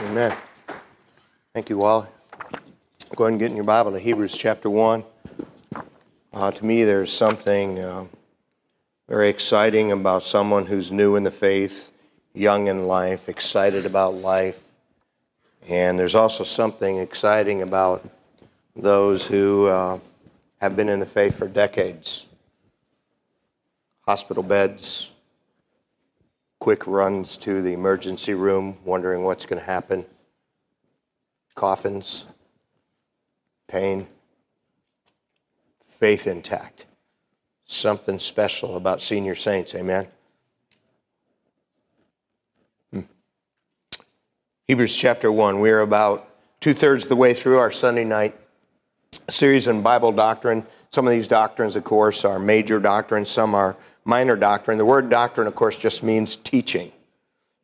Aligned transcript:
Amen. 0.00 0.34
Thank 1.52 1.68
you, 1.68 1.76
Wally. 1.76 2.06
Go 3.14 3.24
ahead 3.24 3.32
and 3.32 3.38
get 3.38 3.50
in 3.50 3.56
your 3.56 3.66
Bible 3.66 3.92
to 3.92 3.98
Hebrews 3.98 4.34
chapter 4.34 4.70
1. 4.70 5.04
Uh, 6.32 6.50
to 6.50 6.64
me, 6.64 6.84
there's 6.84 7.12
something 7.12 7.78
uh, 7.78 8.06
very 9.10 9.28
exciting 9.28 9.92
about 9.92 10.22
someone 10.22 10.64
who's 10.64 10.90
new 10.90 11.16
in 11.16 11.22
the 11.22 11.30
faith, 11.30 11.92
young 12.32 12.68
in 12.68 12.86
life, 12.86 13.28
excited 13.28 13.84
about 13.84 14.14
life. 14.14 14.58
And 15.68 15.98
there's 15.98 16.14
also 16.14 16.44
something 16.44 16.96
exciting 16.96 17.60
about 17.60 18.08
those 18.74 19.26
who 19.26 19.66
uh, 19.66 19.98
have 20.62 20.76
been 20.76 20.88
in 20.88 20.98
the 20.98 21.04
faith 21.04 21.36
for 21.36 21.46
decades. 21.46 22.24
Hospital 24.06 24.42
beds, 24.42 25.10
quick 26.60 26.86
runs 26.86 27.38
to 27.38 27.62
the 27.62 27.72
emergency 27.72 28.34
room, 28.34 28.76
wondering 28.84 29.24
what's 29.24 29.46
going 29.46 29.58
to 29.58 29.64
happen, 29.64 30.04
coffins, 31.54 32.26
pain, 33.66 34.06
faith 35.88 36.26
intact. 36.26 36.86
Something 37.64 38.18
special 38.18 38.76
about 38.76 39.00
senior 39.00 39.34
saints, 39.34 39.74
amen? 39.74 40.06
Hmm. 42.92 43.00
Hebrews 44.68 44.94
chapter 44.94 45.32
1, 45.32 45.60
we're 45.60 45.80
about 45.80 46.28
two 46.60 46.74
thirds 46.74 47.04
of 47.04 47.08
the 47.08 47.16
way 47.16 47.32
through 47.32 47.58
our 47.58 47.72
Sunday 47.72 48.04
night 48.04 48.36
series 49.28 49.66
on 49.66 49.82
Bible 49.82 50.12
doctrine. 50.12 50.66
Some 50.90 51.06
of 51.06 51.12
these 51.12 51.28
doctrines, 51.28 51.74
of 51.74 51.84
course, 51.84 52.24
are 52.24 52.38
major 52.38 52.80
doctrines, 52.80 53.30
some 53.30 53.54
are 53.54 53.76
minor 54.04 54.36
doctrine. 54.36 54.78
The 54.78 54.84
word 54.84 55.10
doctrine, 55.10 55.46
of 55.46 55.54
course, 55.54 55.76
just 55.76 56.02
means 56.02 56.36
teaching. 56.36 56.92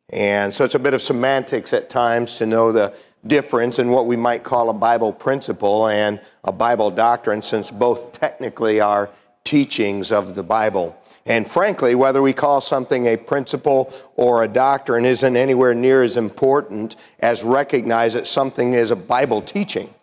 And 0.09 0.53
so 0.53 0.63
it's 0.63 0.75
a 0.75 0.79
bit 0.79 0.93
of 0.93 1.01
semantics 1.01 1.73
at 1.73 1.89
times 1.89 2.35
to 2.35 2.45
know 2.45 2.71
the 2.71 2.93
difference 3.25 3.79
in 3.79 3.89
what 3.89 4.05
we 4.05 4.15
might 4.15 4.43
call 4.43 4.69
a 4.69 4.73
Bible 4.73 5.11
principle 5.11 5.87
and 5.87 6.21
a 6.43 6.51
Bible 6.51 6.91
doctrine, 6.91 7.41
since 7.41 7.69
both 7.71 8.11
technically 8.13 8.79
are 8.79 9.09
teachings 9.43 10.11
of 10.11 10.35
the 10.35 10.43
Bible. 10.43 10.97
And 11.25 11.49
frankly, 11.49 11.93
whether 11.95 12.21
we 12.21 12.31
call 12.31 12.61
something 12.61 13.07
a 13.07 13.17
principle 13.17 13.93
or 14.15 14.43
a 14.43 14.47
doctrine 14.47 15.03
isn't 15.03 15.35
anywhere 15.35 15.73
near 15.73 16.01
as 16.01 16.15
important 16.15 16.95
as 17.19 17.43
recognize 17.43 18.13
that 18.13 18.27
something 18.27 18.73
is 18.73 18.91
a 18.91 18.95
Bible 18.95 19.41
teaching 19.41 19.93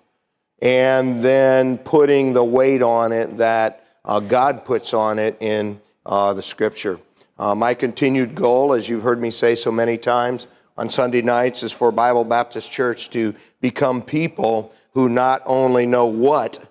and 0.61 1.23
then 1.23 1.79
putting 1.79 2.33
the 2.33 2.45
weight 2.45 2.83
on 2.83 3.13
it 3.13 3.37
that 3.39 3.87
uh, 4.05 4.21
God 4.21 4.65
puts 4.65 4.93
on 4.93 5.19
it 5.19 5.37
in 5.41 5.81
uh, 6.07 6.35
the 6.35 6.43
scripture. 6.43 6.99
Uh, 7.39 7.55
my 7.55 7.75
continued 7.75 8.35
goal, 8.35 8.73
as 8.73 8.89
you've 8.89 9.03
heard 9.03 9.21
me 9.21 9.31
say 9.31 9.55
so 9.55 9.73
many 9.73 9.99
times 9.99 10.47
on 10.77 10.89
Sunday 10.89 11.23
nights, 11.23 11.63
is 11.63 11.73
for 11.73 11.91
Bible 11.91 12.25
Baptist 12.25 12.71
Church 12.71 13.11
to 13.11 13.35
become 13.61 14.03
people 14.03 14.73
who 14.93 15.09
not 15.09 15.43
only 15.45 15.87
know 15.87 16.07
what 16.07 16.71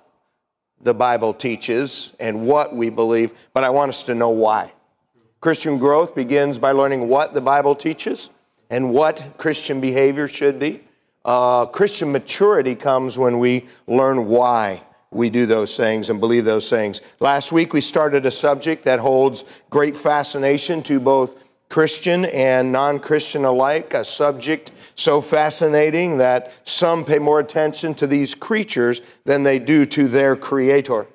the 0.81 0.94
Bible 0.94 1.34
teaches 1.34 2.14
and 2.20 2.45
what 2.45 2.75
we 2.75 2.90
believe, 2.90 3.34
but 3.53 3.64
I 3.64 3.70
want 3.70 3.90
us 3.90 4.03
to 4.03 4.16
know 4.16 4.30
why. 4.30 4.72
Christian 5.42 5.78
growth 5.78 6.16
begins 6.16 6.58
by 6.58 6.72
learning 6.72 7.09
what 7.09 7.34
the 7.34 7.42
Bible 7.42 7.75
teaches 7.75 8.30
and 8.70 8.92
what 8.94 9.38
Christian 9.38 9.81
behavior 9.81 10.28
should 10.28 10.59
be. 10.59 10.81
Uh, 11.25 11.66
Christian 11.66 12.12
maturity 12.12 12.75
comes 12.75 13.18
when 13.18 13.40
we 13.40 13.66
learn 13.88 14.28
why 14.28 14.81
we 15.16 15.30
do 15.30 15.45
those 15.45 15.78
things 15.78 16.09
and 16.09 16.19
believe 16.19 16.45
those 16.45 16.69
things. 16.69 17.02
Last 17.19 17.52
week 17.52 17.73
we 17.73 17.81
started 17.81 18.25
a 18.25 18.31
subject 18.31 18.83
that 18.86 19.00
holds 19.00 19.45
great 19.69 19.95
fascination 19.95 20.83
to 20.83 21.00
both 21.00 21.36
Christian 21.69 22.25
and 22.25 22.72
non 22.72 23.00
Christian 23.00 23.45
alike, 23.45 23.94
a 23.94 24.06
subject 24.06 24.72
so 24.95 25.22
fascinating 25.22 26.17
that 26.17 26.52
some 26.66 27.03
pay 27.03 27.17
more 27.17 27.39
attention 27.39 27.95
to 27.95 28.06
these 28.06 28.36
creatures 28.36 29.02
than 29.25 29.41
they 29.41 29.57
do 29.57 29.85
to 29.88 30.07
their 30.07 30.35
Creator. 30.35 31.07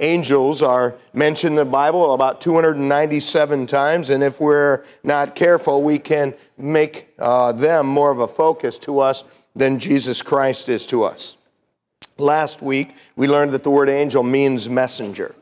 Angels 0.00 0.62
are 0.62 0.94
mentioned 1.12 1.52
in 1.52 1.56
the 1.56 1.64
Bible 1.64 2.14
about 2.14 2.40
297 2.40 3.66
times, 3.66 4.10
and 4.10 4.22
if 4.22 4.40
we're 4.40 4.84
not 5.02 5.34
careful, 5.34 5.82
we 5.82 5.98
can 5.98 6.32
make 6.56 7.08
uh, 7.18 7.50
them 7.52 7.86
more 7.86 8.10
of 8.10 8.20
a 8.20 8.28
focus 8.28 8.78
to 8.78 9.00
us 9.00 9.24
than 9.56 9.78
Jesus 9.78 10.22
Christ 10.22 10.68
is 10.68 10.86
to 10.86 11.02
us. 11.02 11.37
Last 12.18 12.62
week, 12.62 12.94
we 13.14 13.28
learned 13.28 13.52
that 13.52 13.62
the 13.62 13.70
word 13.70 13.88
angel 13.88 14.24
means 14.24 14.68
messenger, 14.68 15.36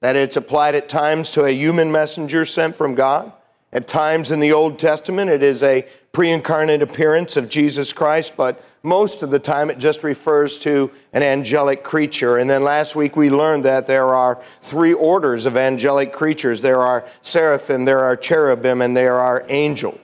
that 0.00 0.16
it's 0.16 0.36
applied 0.36 0.74
at 0.74 0.88
times 0.88 1.30
to 1.32 1.44
a 1.44 1.50
human 1.50 1.92
messenger 1.92 2.46
sent 2.46 2.76
from 2.76 2.94
God. 2.94 3.30
At 3.74 3.86
times 3.86 4.30
in 4.30 4.40
the 4.40 4.52
Old 4.52 4.78
Testament, 4.78 5.30
it 5.30 5.42
is 5.42 5.62
a 5.62 5.86
pre 6.12 6.30
incarnate 6.30 6.80
appearance 6.80 7.36
of 7.36 7.50
Jesus 7.50 7.92
Christ, 7.92 8.34
but 8.36 8.64
most 8.82 9.22
of 9.22 9.30
the 9.30 9.38
time 9.38 9.68
it 9.68 9.78
just 9.78 10.02
refers 10.02 10.58
to 10.60 10.90
an 11.12 11.22
angelic 11.22 11.82
creature. 11.82 12.38
And 12.38 12.48
then 12.48 12.64
last 12.64 12.94
week 12.94 13.16
we 13.16 13.28
learned 13.28 13.64
that 13.66 13.86
there 13.86 14.14
are 14.14 14.40
three 14.62 14.92
orders 14.94 15.44
of 15.44 15.56
angelic 15.56 16.12
creatures 16.12 16.62
there 16.62 16.80
are 16.80 17.04
seraphim, 17.22 17.84
there 17.84 18.00
are 18.00 18.16
cherubim, 18.16 18.80
and 18.80 18.96
there 18.96 19.18
are 19.18 19.44
angels. 19.48 20.03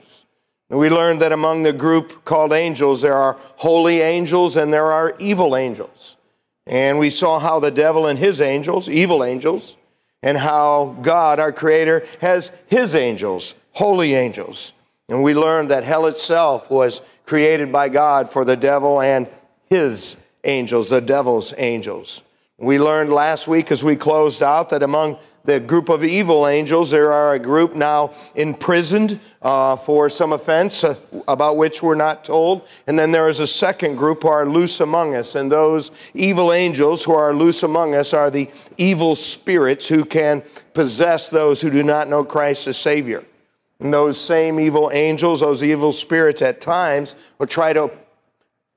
We 0.71 0.89
learned 0.89 1.21
that 1.21 1.33
among 1.33 1.63
the 1.63 1.73
group 1.73 2.23
called 2.23 2.53
angels, 2.53 3.01
there 3.01 3.17
are 3.17 3.37
holy 3.57 4.01
angels 4.01 4.55
and 4.55 4.73
there 4.73 4.91
are 4.91 5.15
evil 5.19 5.55
angels. 5.57 6.15
And 6.65 6.97
we 6.97 7.09
saw 7.09 7.39
how 7.39 7.59
the 7.59 7.71
devil 7.71 8.07
and 8.07 8.17
his 8.17 8.39
angels, 8.39 8.87
evil 8.87 9.23
angels, 9.23 9.75
and 10.23 10.37
how 10.37 10.95
God, 11.01 11.39
our 11.39 11.51
Creator, 11.51 12.05
has 12.21 12.51
his 12.67 12.95
angels, 12.95 13.53
holy 13.73 14.13
angels. 14.13 14.71
And 15.09 15.21
we 15.21 15.33
learned 15.33 15.71
that 15.71 15.83
hell 15.83 16.05
itself 16.05 16.71
was 16.71 17.01
created 17.25 17.71
by 17.71 17.89
God 17.89 18.29
for 18.29 18.45
the 18.45 18.55
devil 18.55 19.01
and 19.01 19.27
his 19.65 20.15
angels, 20.45 20.89
the 20.89 21.01
devil's 21.01 21.53
angels. 21.57 22.21
We 22.57 22.79
learned 22.79 23.11
last 23.11 23.47
week 23.47 23.71
as 23.71 23.83
we 23.83 23.95
closed 23.95 24.41
out 24.41 24.69
that 24.69 24.83
among 24.83 25.17
the 25.43 25.59
group 25.59 25.89
of 25.89 26.03
evil 26.03 26.47
angels. 26.47 26.91
There 26.91 27.11
are 27.11 27.33
a 27.33 27.39
group 27.39 27.75
now 27.75 28.13
imprisoned 28.35 29.19
uh, 29.41 29.75
for 29.75 30.09
some 30.09 30.33
offense 30.33 30.83
uh, 30.83 30.95
about 31.27 31.57
which 31.57 31.81
we're 31.81 31.95
not 31.95 32.23
told. 32.23 32.67
And 32.87 32.97
then 32.97 33.11
there 33.11 33.27
is 33.27 33.39
a 33.39 33.47
second 33.47 33.95
group 33.95 34.23
who 34.23 34.27
are 34.27 34.45
loose 34.45 34.79
among 34.79 35.15
us. 35.15 35.35
And 35.35 35.51
those 35.51 35.91
evil 36.13 36.53
angels 36.53 37.03
who 37.03 37.13
are 37.13 37.33
loose 37.33 37.63
among 37.63 37.95
us 37.95 38.13
are 38.13 38.29
the 38.29 38.49
evil 38.77 39.15
spirits 39.15 39.87
who 39.87 40.05
can 40.05 40.43
possess 40.73 41.29
those 41.29 41.59
who 41.59 41.69
do 41.69 41.83
not 41.83 42.07
know 42.07 42.23
Christ 42.23 42.67
as 42.67 42.77
Savior. 42.77 43.23
And 43.79 43.91
those 43.91 44.19
same 44.19 44.59
evil 44.59 44.91
angels, 44.93 45.39
those 45.39 45.63
evil 45.63 45.91
spirits 45.91 46.43
at 46.43 46.61
times 46.61 47.15
will 47.39 47.47
try 47.47 47.73
to 47.73 47.89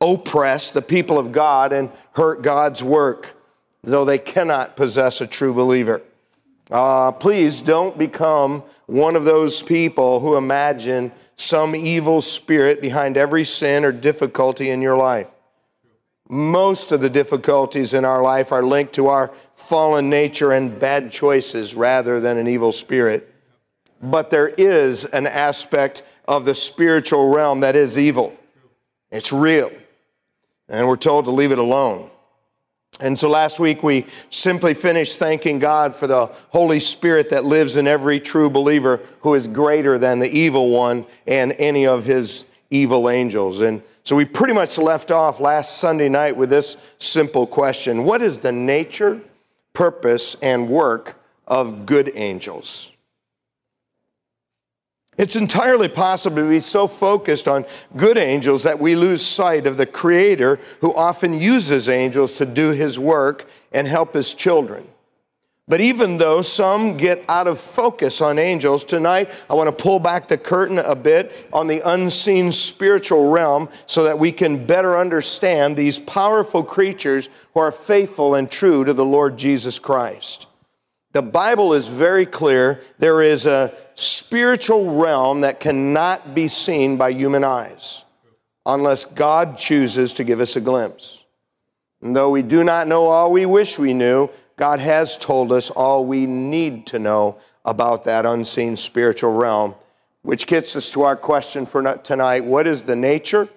oppress 0.00 0.70
the 0.70 0.82
people 0.82 1.18
of 1.18 1.30
God 1.30 1.72
and 1.74 1.90
hurt 2.12 2.42
God's 2.42 2.82
work, 2.82 3.28
though 3.82 4.06
they 4.06 4.18
cannot 4.18 4.76
possess 4.76 5.20
a 5.20 5.26
true 5.26 5.52
believer. 5.52 6.00
Uh, 6.70 7.12
please 7.12 7.60
don't 7.60 7.98
become 7.98 8.62
one 8.86 9.16
of 9.16 9.24
those 9.24 9.62
people 9.62 10.20
who 10.20 10.36
imagine 10.36 11.12
some 11.36 11.74
evil 11.74 12.22
spirit 12.22 12.80
behind 12.80 13.16
every 13.16 13.44
sin 13.44 13.84
or 13.84 13.92
difficulty 13.92 14.70
in 14.70 14.80
your 14.80 14.96
life. 14.96 15.26
Most 16.28 16.92
of 16.92 17.00
the 17.00 17.10
difficulties 17.10 17.92
in 17.92 18.04
our 18.04 18.22
life 18.22 18.50
are 18.50 18.62
linked 18.62 18.94
to 18.94 19.08
our 19.08 19.30
fallen 19.56 20.08
nature 20.08 20.52
and 20.52 20.78
bad 20.78 21.10
choices 21.10 21.74
rather 21.74 22.20
than 22.20 22.38
an 22.38 22.48
evil 22.48 22.72
spirit. 22.72 23.30
But 24.02 24.30
there 24.30 24.48
is 24.48 25.04
an 25.04 25.26
aspect 25.26 26.02
of 26.26 26.44
the 26.44 26.54
spiritual 26.54 27.30
realm 27.30 27.60
that 27.60 27.76
is 27.76 27.98
evil. 27.98 28.34
It's 29.10 29.32
real. 29.32 29.70
And 30.68 30.88
we're 30.88 30.96
told 30.96 31.26
to 31.26 31.30
leave 31.30 31.52
it 31.52 31.58
alone. 31.58 32.10
And 33.00 33.18
so 33.18 33.28
last 33.28 33.58
week 33.58 33.82
we 33.82 34.06
simply 34.30 34.72
finished 34.72 35.18
thanking 35.18 35.58
God 35.58 35.96
for 35.96 36.06
the 36.06 36.26
Holy 36.50 36.78
Spirit 36.78 37.28
that 37.30 37.44
lives 37.44 37.76
in 37.76 37.88
every 37.88 38.20
true 38.20 38.48
believer 38.48 39.00
who 39.20 39.34
is 39.34 39.48
greater 39.48 39.98
than 39.98 40.20
the 40.20 40.30
evil 40.30 40.70
one 40.70 41.04
and 41.26 41.52
any 41.58 41.86
of 41.86 42.04
his 42.04 42.44
evil 42.70 43.10
angels. 43.10 43.60
And 43.60 43.82
so 44.04 44.14
we 44.14 44.24
pretty 44.24 44.52
much 44.52 44.78
left 44.78 45.10
off 45.10 45.40
last 45.40 45.78
Sunday 45.78 46.08
night 46.08 46.36
with 46.36 46.50
this 46.50 46.76
simple 46.98 47.46
question 47.46 48.04
What 48.04 48.22
is 48.22 48.38
the 48.38 48.52
nature, 48.52 49.20
purpose, 49.72 50.36
and 50.40 50.68
work 50.68 51.16
of 51.46 51.86
good 51.86 52.12
angels? 52.14 52.92
It's 55.16 55.36
entirely 55.36 55.88
possible 55.88 56.36
to 56.36 56.48
be 56.48 56.60
so 56.60 56.88
focused 56.88 57.46
on 57.46 57.64
good 57.96 58.18
angels 58.18 58.64
that 58.64 58.78
we 58.78 58.96
lose 58.96 59.24
sight 59.24 59.66
of 59.66 59.76
the 59.76 59.86
Creator 59.86 60.58
who 60.80 60.92
often 60.94 61.32
uses 61.32 61.88
angels 61.88 62.34
to 62.34 62.46
do 62.46 62.70
His 62.70 62.98
work 62.98 63.48
and 63.72 63.86
help 63.86 64.14
His 64.14 64.34
children. 64.34 64.88
But 65.66 65.80
even 65.80 66.18
though 66.18 66.42
some 66.42 66.98
get 66.98 67.24
out 67.26 67.46
of 67.46 67.58
focus 67.58 68.20
on 68.20 68.38
angels, 68.38 68.84
tonight 68.84 69.30
I 69.48 69.54
want 69.54 69.68
to 69.68 69.82
pull 69.82 69.98
back 69.98 70.28
the 70.28 70.36
curtain 70.36 70.78
a 70.78 70.94
bit 70.94 71.48
on 71.54 71.66
the 71.66 71.80
unseen 71.88 72.52
spiritual 72.52 73.30
realm 73.30 73.70
so 73.86 74.04
that 74.04 74.18
we 74.18 74.30
can 74.30 74.66
better 74.66 74.98
understand 74.98 75.74
these 75.74 75.98
powerful 75.98 76.62
creatures 76.62 77.30
who 77.54 77.60
are 77.60 77.72
faithful 77.72 78.34
and 78.34 78.50
true 78.50 78.84
to 78.84 78.92
the 78.92 79.04
Lord 79.06 79.38
Jesus 79.38 79.78
Christ. 79.78 80.48
The 81.14 81.22
Bible 81.22 81.74
is 81.74 81.86
very 81.86 82.26
clear. 82.26 82.80
There 82.98 83.22
is 83.22 83.46
a 83.46 83.72
spiritual 83.94 84.96
realm 84.96 85.42
that 85.42 85.60
cannot 85.60 86.34
be 86.34 86.48
seen 86.48 86.96
by 86.96 87.10
human 87.10 87.44
eyes. 87.44 88.02
unless 88.66 89.04
God 89.04 89.58
chooses 89.58 90.14
to 90.14 90.24
give 90.24 90.40
us 90.40 90.56
a 90.56 90.60
glimpse. 90.60 91.18
And 92.00 92.16
though 92.16 92.30
we 92.30 92.40
do 92.40 92.64
not 92.64 92.88
know 92.88 93.08
all 93.10 93.30
we 93.30 93.44
wish 93.44 93.78
we 93.78 93.92
knew, 93.92 94.30
God 94.56 94.80
has 94.80 95.18
told 95.18 95.52
us 95.52 95.68
all 95.68 96.06
we 96.06 96.24
need 96.26 96.86
to 96.86 96.98
know 96.98 97.36
about 97.66 98.04
that 98.04 98.24
unseen 98.24 98.78
spiritual 98.78 99.34
realm, 99.34 99.74
which 100.22 100.46
gets 100.46 100.76
us 100.76 100.90
to 100.92 101.02
our 101.02 101.14
question 101.14 101.66
for 101.66 101.82
tonight 101.98 102.44
What 102.44 102.66
is 102.66 102.84
the 102.84 102.96
nature, 102.96 103.48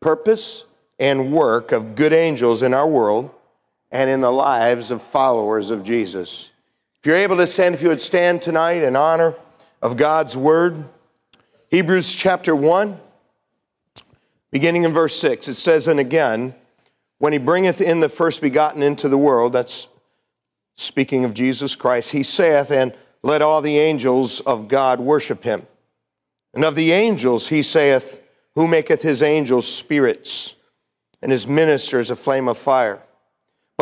purpose, 0.00 0.64
and 0.98 1.32
work 1.32 1.72
of 1.72 1.94
good 1.94 2.12
angels 2.12 2.62
in 2.62 2.74
our 2.74 2.86
world 2.86 3.30
and 3.90 4.10
in 4.10 4.20
the 4.20 4.30
lives 4.30 4.90
of 4.90 5.02
followers 5.02 5.70
of 5.70 5.82
Jesus? 5.82 6.50
If 7.02 7.08
you're 7.08 7.16
able 7.16 7.38
to 7.38 7.48
stand, 7.48 7.74
if 7.74 7.82
you 7.82 7.88
would 7.88 8.00
stand 8.00 8.42
tonight 8.42 8.84
in 8.84 8.94
honor 8.94 9.34
of 9.82 9.96
God's 9.96 10.36
word, 10.36 10.84
Hebrews 11.68 12.12
chapter 12.12 12.54
1, 12.54 12.96
beginning 14.52 14.84
in 14.84 14.92
verse 14.92 15.18
6, 15.18 15.48
it 15.48 15.54
says, 15.54 15.88
And 15.88 15.98
again, 15.98 16.54
when 17.18 17.32
he 17.32 17.40
bringeth 17.40 17.80
in 17.80 17.98
the 17.98 18.08
first 18.08 18.40
begotten 18.40 18.84
into 18.84 19.08
the 19.08 19.18
world, 19.18 19.52
that's 19.52 19.88
speaking 20.76 21.24
of 21.24 21.34
Jesus 21.34 21.74
Christ, 21.74 22.12
he 22.12 22.22
saith, 22.22 22.70
And 22.70 22.96
let 23.24 23.42
all 23.42 23.62
the 23.62 23.80
angels 23.80 24.38
of 24.38 24.68
God 24.68 25.00
worship 25.00 25.42
him. 25.42 25.66
And 26.54 26.64
of 26.64 26.76
the 26.76 26.92
angels 26.92 27.48
he 27.48 27.64
saith, 27.64 28.20
Who 28.54 28.68
maketh 28.68 29.02
his 29.02 29.24
angels 29.24 29.66
spirits, 29.66 30.54
and 31.20 31.32
his 31.32 31.48
ministers 31.48 32.10
a 32.10 32.16
flame 32.16 32.46
of 32.46 32.58
fire. 32.58 33.02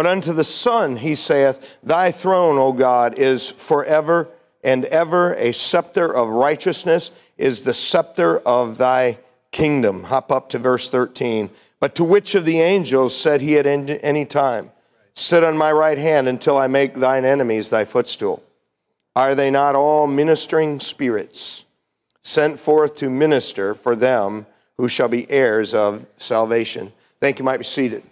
But 0.01 0.07
unto 0.07 0.33
the 0.33 0.45
Son 0.45 0.97
he 0.97 1.15
saith, 1.15 1.61
Thy 1.83 2.11
throne, 2.11 2.57
O 2.57 2.73
God, 2.73 3.19
is 3.19 3.51
forever 3.51 4.29
and 4.65 4.87
ever. 4.87 5.35
A 5.35 5.53
scepter 5.53 6.11
of 6.11 6.31
righteousness 6.31 7.11
is 7.37 7.61
the 7.61 7.75
scepter 7.75 8.39
of 8.39 8.79
thy 8.79 9.19
kingdom. 9.53 10.05
Hop 10.05 10.33
up 10.33 10.49
to 10.49 10.59
verse 10.59 10.89
13. 10.89 11.51
But 11.81 11.95
to 11.97 12.05
which 12.05 12.35
of 12.35 12.47
the 12.47 12.63
angels 12.63 13.15
said 13.15 13.43
he 13.43 13.59
at 13.59 13.67
any 13.67 14.25
time, 14.25 14.71
Sit 15.13 15.45
on 15.45 15.59
my 15.59 15.71
right 15.71 15.99
hand 15.99 16.29
until 16.29 16.57
I 16.57 16.67
make 16.67 16.95
thine 16.95 17.27
enemies 17.27 17.69
thy 17.69 17.85
footstool? 17.85 18.43
Are 19.15 19.35
they 19.35 19.51
not 19.51 19.77
all 19.77 20.07
ministering 20.07 20.81
spirits 20.81 21.65
sent 22.23 22.59
forth 22.59 22.97
to 22.97 23.11
minister 23.11 23.75
for 23.75 23.95
them 23.95 24.47
who 24.79 24.89
shall 24.89 25.09
be 25.09 25.31
heirs 25.31 25.75
of 25.75 26.07
salvation? 26.17 26.91
Thank 27.21 27.39
you. 27.39 27.45
Might 27.45 27.59
be 27.59 27.65
seated. 27.65 28.03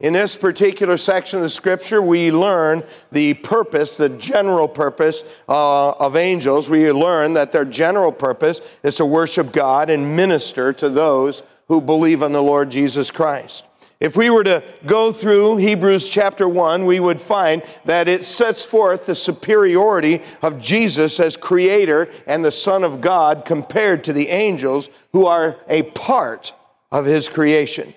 In 0.00 0.14
this 0.14 0.34
particular 0.34 0.96
section 0.96 1.40
of 1.40 1.42
the 1.42 1.50
scripture, 1.50 2.00
we 2.00 2.32
learn 2.32 2.82
the 3.12 3.34
purpose, 3.34 3.98
the 3.98 4.08
general 4.08 4.66
purpose 4.66 5.24
uh, 5.46 5.90
of 5.90 6.16
angels. 6.16 6.70
We 6.70 6.90
learn 6.90 7.34
that 7.34 7.52
their 7.52 7.66
general 7.66 8.10
purpose 8.10 8.62
is 8.82 8.96
to 8.96 9.04
worship 9.04 9.52
God 9.52 9.90
and 9.90 10.16
minister 10.16 10.72
to 10.72 10.88
those 10.88 11.42
who 11.68 11.82
believe 11.82 12.22
on 12.22 12.32
the 12.32 12.42
Lord 12.42 12.70
Jesus 12.70 13.10
Christ. 13.10 13.64
If 14.00 14.16
we 14.16 14.30
were 14.30 14.44
to 14.44 14.64
go 14.86 15.12
through 15.12 15.58
Hebrews 15.58 16.08
chapter 16.08 16.48
1, 16.48 16.86
we 16.86 16.98
would 16.98 17.20
find 17.20 17.62
that 17.84 18.08
it 18.08 18.24
sets 18.24 18.64
forth 18.64 19.04
the 19.04 19.14
superiority 19.14 20.22
of 20.40 20.58
Jesus 20.58 21.20
as 21.20 21.36
creator 21.36 22.08
and 22.26 22.42
the 22.42 22.50
Son 22.50 22.84
of 22.84 23.02
God 23.02 23.44
compared 23.44 24.02
to 24.04 24.14
the 24.14 24.28
angels 24.28 24.88
who 25.12 25.26
are 25.26 25.58
a 25.68 25.82
part 25.82 26.54
of 26.90 27.04
his 27.04 27.28
creation. 27.28 27.92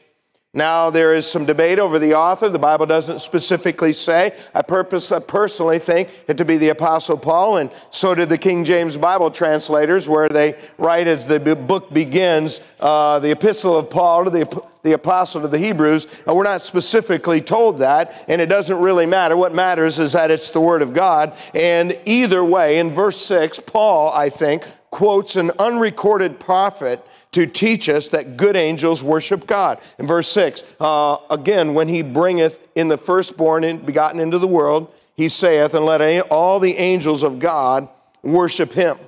Now, 0.56 0.92
there 0.92 1.16
is 1.16 1.26
some 1.26 1.46
debate 1.46 1.80
over 1.80 1.98
the 1.98 2.14
author. 2.14 2.48
The 2.48 2.60
Bible 2.60 2.86
doesn't 2.86 3.22
specifically 3.22 3.92
say. 3.92 4.36
I, 4.54 4.62
purpose, 4.62 5.12
I 5.12 5.18
personally 5.18 5.80
think 5.80 6.10
it 6.28 6.38
to 6.38 6.46
be 6.46 6.58
the 6.58 6.70
Apostle 6.70 7.18
Paul, 7.18 7.58
and 7.58 7.72
so 7.90 8.14
did 8.14 8.30
the 8.30 8.38
King 8.38 8.64
James 8.64 8.96
Bible 8.96 9.32
translators, 9.32 10.08
where 10.08 10.30
they 10.30 10.56
write 10.78 11.08
as 11.08 11.26
the 11.26 11.40
book 11.40 11.92
begins 11.92 12.60
uh, 12.80 13.18
the 13.18 13.32
Epistle 13.32 13.76
of 13.76 13.90
Paul 13.90 14.26
to 14.26 14.30
the, 14.30 14.64
the 14.84 14.92
Apostle 14.92 15.42
to 15.42 15.48
the 15.48 15.58
Hebrews. 15.58 16.06
And 16.28 16.36
we're 16.36 16.44
not 16.44 16.62
specifically 16.62 17.42
told 17.42 17.80
that, 17.80 18.24
and 18.28 18.40
it 18.40 18.46
doesn't 18.46 18.78
really 18.78 19.08
matter. 19.08 19.36
What 19.36 19.56
matters 19.56 19.98
is 19.98 20.12
that 20.12 20.30
it's 20.30 20.52
the 20.52 20.62
Word 20.62 20.84
of 20.84 20.94
God. 20.94 21.34
And 21.56 21.98
either 22.06 22.44
way, 22.44 22.78
in 22.78 22.92
verse 22.92 23.20
6, 23.26 23.60
Paul, 23.62 24.14
I 24.14 24.30
think, 24.30 24.66
quotes 24.94 25.38
an 25.38 25.50
unrecorded 25.58 26.40
prophet 26.40 27.04
to 27.32 27.48
teach 27.48 27.90
us 27.90 28.10
that 28.10 28.38
good 28.38 28.56
angels 28.56 29.04
worship 29.04 29.48
God. 29.48 29.82
In 29.98 30.06
verse 30.06 30.28
6, 30.30 30.64
uh, 30.80 31.18
again, 31.32 31.74
when 31.74 31.88
he 31.88 32.04
bringeth 32.04 32.60
in 32.76 32.90
the 32.90 32.98
firstborn 32.98 33.64
in, 33.64 33.84
begotten 33.84 34.20
into 34.20 34.38
the 34.38 34.48
world, 34.48 34.94
he 35.18 35.30
saith, 35.30 35.74
And 35.74 35.84
let 35.84 36.22
all 36.30 36.60
the 36.60 36.78
angels 36.78 37.24
of 37.24 37.40
God 37.40 37.90
worship 38.22 38.72
him. 38.72 39.00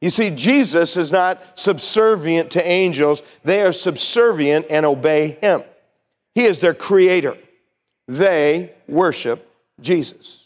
You 0.00 0.10
see, 0.10 0.30
Jesus 0.30 0.96
is 0.96 1.10
not 1.10 1.42
subservient 1.56 2.52
to 2.52 2.64
angels, 2.64 3.24
they 3.42 3.62
are 3.62 3.72
subservient 3.72 4.66
and 4.70 4.86
obey 4.86 5.38
him. 5.40 5.64
He 6.36 6.44
is 6.44 6.60
their 6.60 6.74
creator. 6.74 7.36
They 8.06 8.74
worship 8.86 9.52
Jesus. 9.80 10.41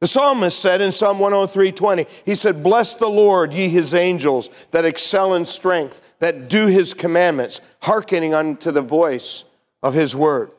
The 0.00 0.06
psalmist 0.06 0.58
said 0.58 0.80
in 0.80 0.92
Psalm 0.92 1.18
103:20, 1.18 2.06
he 2.24 2.34
said, 2.34 2.62
"Bless 2.62 2.94
the 2.94 3.08
Lord, 3.08 3.52
ye 3.52 3.68
his 3.68 3.92
angels 3.92 4.48
that 4.70 4.86
excel 4.86 5.34
in 5.34 5.44
strength, 5.44 6.00
that 6.20 6.48
do 6.48 6.66
his 6.66 6.94
commandments, 6.94 7.60
hearkening 7.80 8.34
unto 8.34 8.70
the 8.70 8.80
voice 8.80 9.44
of 9.82 9.92
his 9.92 10.16
word." 10.16 10.52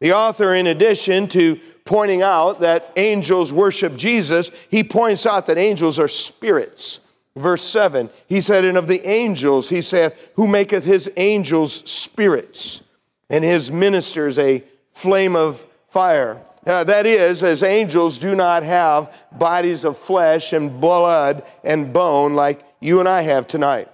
The 0.00 0.14
author 0.14 0.54
in 0.54 0.66
addition 0.66 1.28
to 1.28 1.60
pointing 1.84 2.22
out 2.22 2.60
that 2.60 2.90
angels 2.96 3.52
worship 3.52 3.96
Jesus, 3.96 4.50
he 4.70 4.82
points 4.82 5.26
out 5.26 5.46
that 5.46 5.58
angels 5.58 5.98
are 5.98 6.08
spirits. 6.08 7.00
Verse 7.36 7.62
7, 7.62 8.08
he 8.28 8.40
said, 8.40 8.64
And 8.64 8.78
of 8.78 8.88
the 8.88 9.06
angels, 9.06 9.68
he 9.68 9.82
saith, 9.82 10.14
Who 10.34 10.46
maketh 10.46 10.84
his 10.84 11.10
angels 11.16 11.82
spirits, 11.84 12.82
and 13.28 13.44
his 13.44 13.70
ministers 13.70 14.38
a 14.38 14.64
flame 14.92 15.36
of 15.36 15.64
fire. 15.90 16.38
Uh, 16.66 16.84
that 16.84 17.06
is, 17.06 17.42
as 17.42 17.62
angels 17.62 18.18
do 18.18 18.34
not 18.34 18.62
have 18.62 19.14
bodies 19.32 19.84
of 19.84 19.96
flesh 19.96 20.52
and 20.52 20.80
blood 20.80 21.42
and 21.64 21.92
bone 21.92 22.34
like 22.34 22.62
you 22.80 23.00
and 23.00 23.08
I 23.08 23.22
have 23.22 23.46
tonight. 23.46 23.88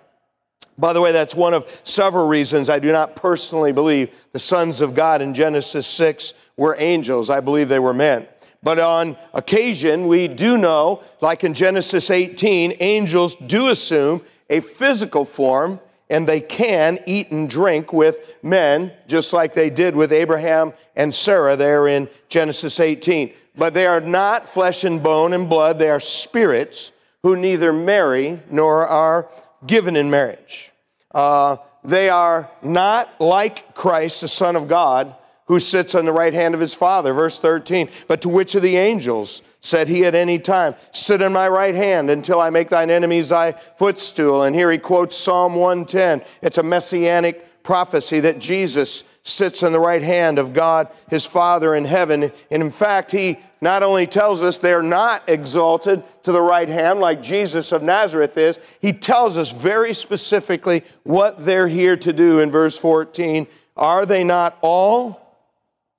By 0.79 0.93
the 0.93 1.01
way, 1.01 1.13
that's 1.13 1.35
one 1.35 1.55
of 1.55 1.67
several 1.85 2.27
reasons 2.29 2.69
I 2.69 2.79
do 2.79 2.93
not 2.93 3.17
personally 3.17 3.73
believe 3.73 4.11
the 4.33 4.39
sons 4.39 4.81
of 4.81 4.95
God 4.95 5.23
in 5.23 5.33
Genesis 5.33 5.87
6 5.87 6.35
were 6.57 6.77
angels. 6.79 7.31
I 7.31 7.41
believe 7.41 7.69
they 7.69 7.79
were 7.79 7.95
men. 7.95 8.27
But 8.63 8.79
on 8.79 9.17
occasion, 9.33 10.07
we 10.09 10.29
do 10.29 10.59
know, 10.59 11.03
like 11.21 11.45
in 11.45 11.55
Genesis 11.55 12.11
18, 12.11 12.75
angels 12.81 13.37
do 13.47 13.69
assume 13.69 14.23
a 14.51 14.61
physical 14.61 15.25
form 15.25 15.79
and 16.09 16.27
they 16.27 16.41
can 16.41 16.99
eat 17.07 17.31
and 17.31 17.51
drink 17.51 17.93
with 17.93 18.35
men, 18.43 18.93
just 19.09 19.33
like 19.33 19.55
they 19.55 19.71
did 19.71 19.97
with 19.97 20.13
Abraham 20.13 20.73
and 20.95 21.15
Sarah 21.15 21.57
there 21.57 21.89
in 21.89 22.09
Genesis 22.29 22.79
18. 22.79 23.33
But 23.57 23.75
they 23.75 23.87
are 23.87 24.01
not 24.01 24.49
flesh 24.49 24.85
and 24.85 25.03
bone 25.03 25.33
and 25.33 25.49
blood, 25.49 25.79
they 25.79 25.91
are 25.91 26.01
spirits 26.01 26.93
who 27.23 27.37
neither 27.37 27.73
marry 27.73 28.41
nor 28.51 28.87
are 28.87 29.29
given 29.67 29.97
in 29.97 30.11
marriage. 30.11 30.71
Uh, 31.13 31.57
they 31.83 32.09
are 32.09 32.49
not 32.63 33.21
like 33.21 33.75
Christ, 33.75 34.21
the 34.21 34.29
Son 34.29 34.55
of 34.55 34.69
God, 34.69 35.15
who 35.47 35.59
sits 35.59 35.95
on 35.95 36.05
the 36.05 36.13
right 36.13 36.35
hand 36.35 36.55
of 36.55 36.61
his 36.61 36.75
Father. 36.75 37.13
Verse 37.13 37.39
13. 37.39 37.89
But 38.07 38.23
to 38.23 38.29
which 38.29 38.55
of 38.55 38.63
the 38.63 38.77
angels 38.77 39.43
said 39.67 39.89
he 39.89 40.05
at 40.05 40.15
any 40.15 40.39
time, 40.39 40.75
Sit 40.93 41.21
in 41.21 41.33
my 41.33 41.49
right 41.49 41.75
hand 41.75 42.09
until 42.09 42.41
I 42.41 42.51
make 42.51 42.69
thine 42.69 42.89
enemies 42.89 43.31
thy 43.31 43.53
footstool? 43.79 44.45
And 44.45 44.55
here 44.55 44.71
he 44.71 44.79
quotes 44.79 45.17
Psalm 45.17 45.57
110. 45.57 46.23
It's 46.41 46.59
a 46.59 46.63
messianic 46.63 47.63
prophecy 47.65 48.21
that 48.21 48.39
Jesus 48.39 49.03
sits 49.25 49.65
in 49.65 49.73
the 49.73 49.81
right 49.81 50.03
hand 50.03 50.39
of 50.39 50.55
God, 50.55 50.89
his 51.11 51.27
Father 51.27 51.75
in 51.75 51.85
heaven. 51.85 52.31
And 52.53 52.63
in 52.63 52.71
fact, 52.71 53.11
he 53.11 53.39
not 53.61 53.83
only 53.83 54.07
tells 54.07 54.41
us 54.41 54.59
they're 54.59 54.83
not 54.83 55.29
exalted 55.29 56.05
to 56.23 56.31
the 56.31 56.41
right 56.41 56.69
hand 56.69 57.01
like 57.01 57.21
Jesus 57.21 57.73
of 57.73 57.83
Nazareth 57.83 58.39
is, 58.39 58.61
he 58.81 58.93
tells 58.93 59.37
us 59.37 59.51
very 59.51 59.95
specifically 59.95 60.85
what 61.03 61.45
they're 61.45 61.67
here 61.67 61.97
to 61.97 62.13
do 62.13 62.39
in 62.39 62.53
verse 62.53 62.79
14. 62.79 63.49
Are 63.77 64.07
they 64.07 64.23
not 64.23 64.57
all 64.61 65.23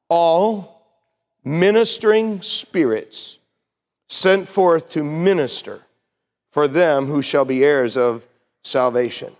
all 0.09 0.77
ministering 1.43 2.41
spirits 2.41 3.37
sent 4.07 4.47
forth 4.47 4.89
to 4.89 5.03
minister 5.03 5.81
for 6.51 6.67
them 6.67 7.05
who 7.05 7.21
shall 7.21 7.45
be 7.45 7.63
heirs 7.63 7.97
of 7.97 8.25
salvation. 8.63 9.35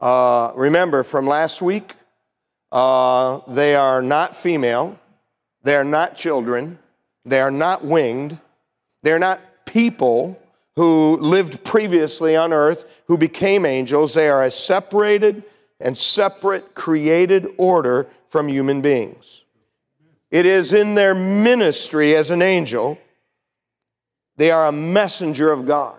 Uh, 0.00 0.52
remember 0.54 1.02
from 1.02 1.26
last 1.26 1.60
week, 1.60 1.94
uh, 2.72 3.40
they 3.48 3.74
are 3.74 4.00
not 4.00 4.34
female, 4.34 4.98
they 5.62 5.76
are 5.76 5.84
not 5.84 6.16
children, 6.16 6.78
they 7.24 7.40
are 7.40 7.50
not 7.50 7.84
winged, 7.84 8.38
they're 9.02 9.18
not 9.18 9.40
people 9.66 10.40
who 10.76 11.18
lived 11.20 11.62
previously 11.64 12.36
on 12.36 12.52
earth 12.52 12.86
who 13.06 13.18
became 13.18 13.66
angels. 13.66 14.14
They 14.14 14.28
are 14.28 14.44
a 14.44 14.50
separated 14.50 15.42
and 15.80 15.96
separate 15.96 16.74
created 16.74 17.48
order 17.56 18.06
from 18.28 18.48
human 18.48 18.80
beings. 18.80 19.42
It 20.30 20.46
is 20.46 20.72
in 20.72 20.94
their 20.94 21.14
ministry 21.14 22.14
as 22.14 22.30
an 22.30 22.40
angel, 22.40 22.98
they 24.40 24.50
are 24.50 24.68
a 24.68 24.72
messenger 24.72 25.52
of 25.52 25.66
God. 25.66 25.98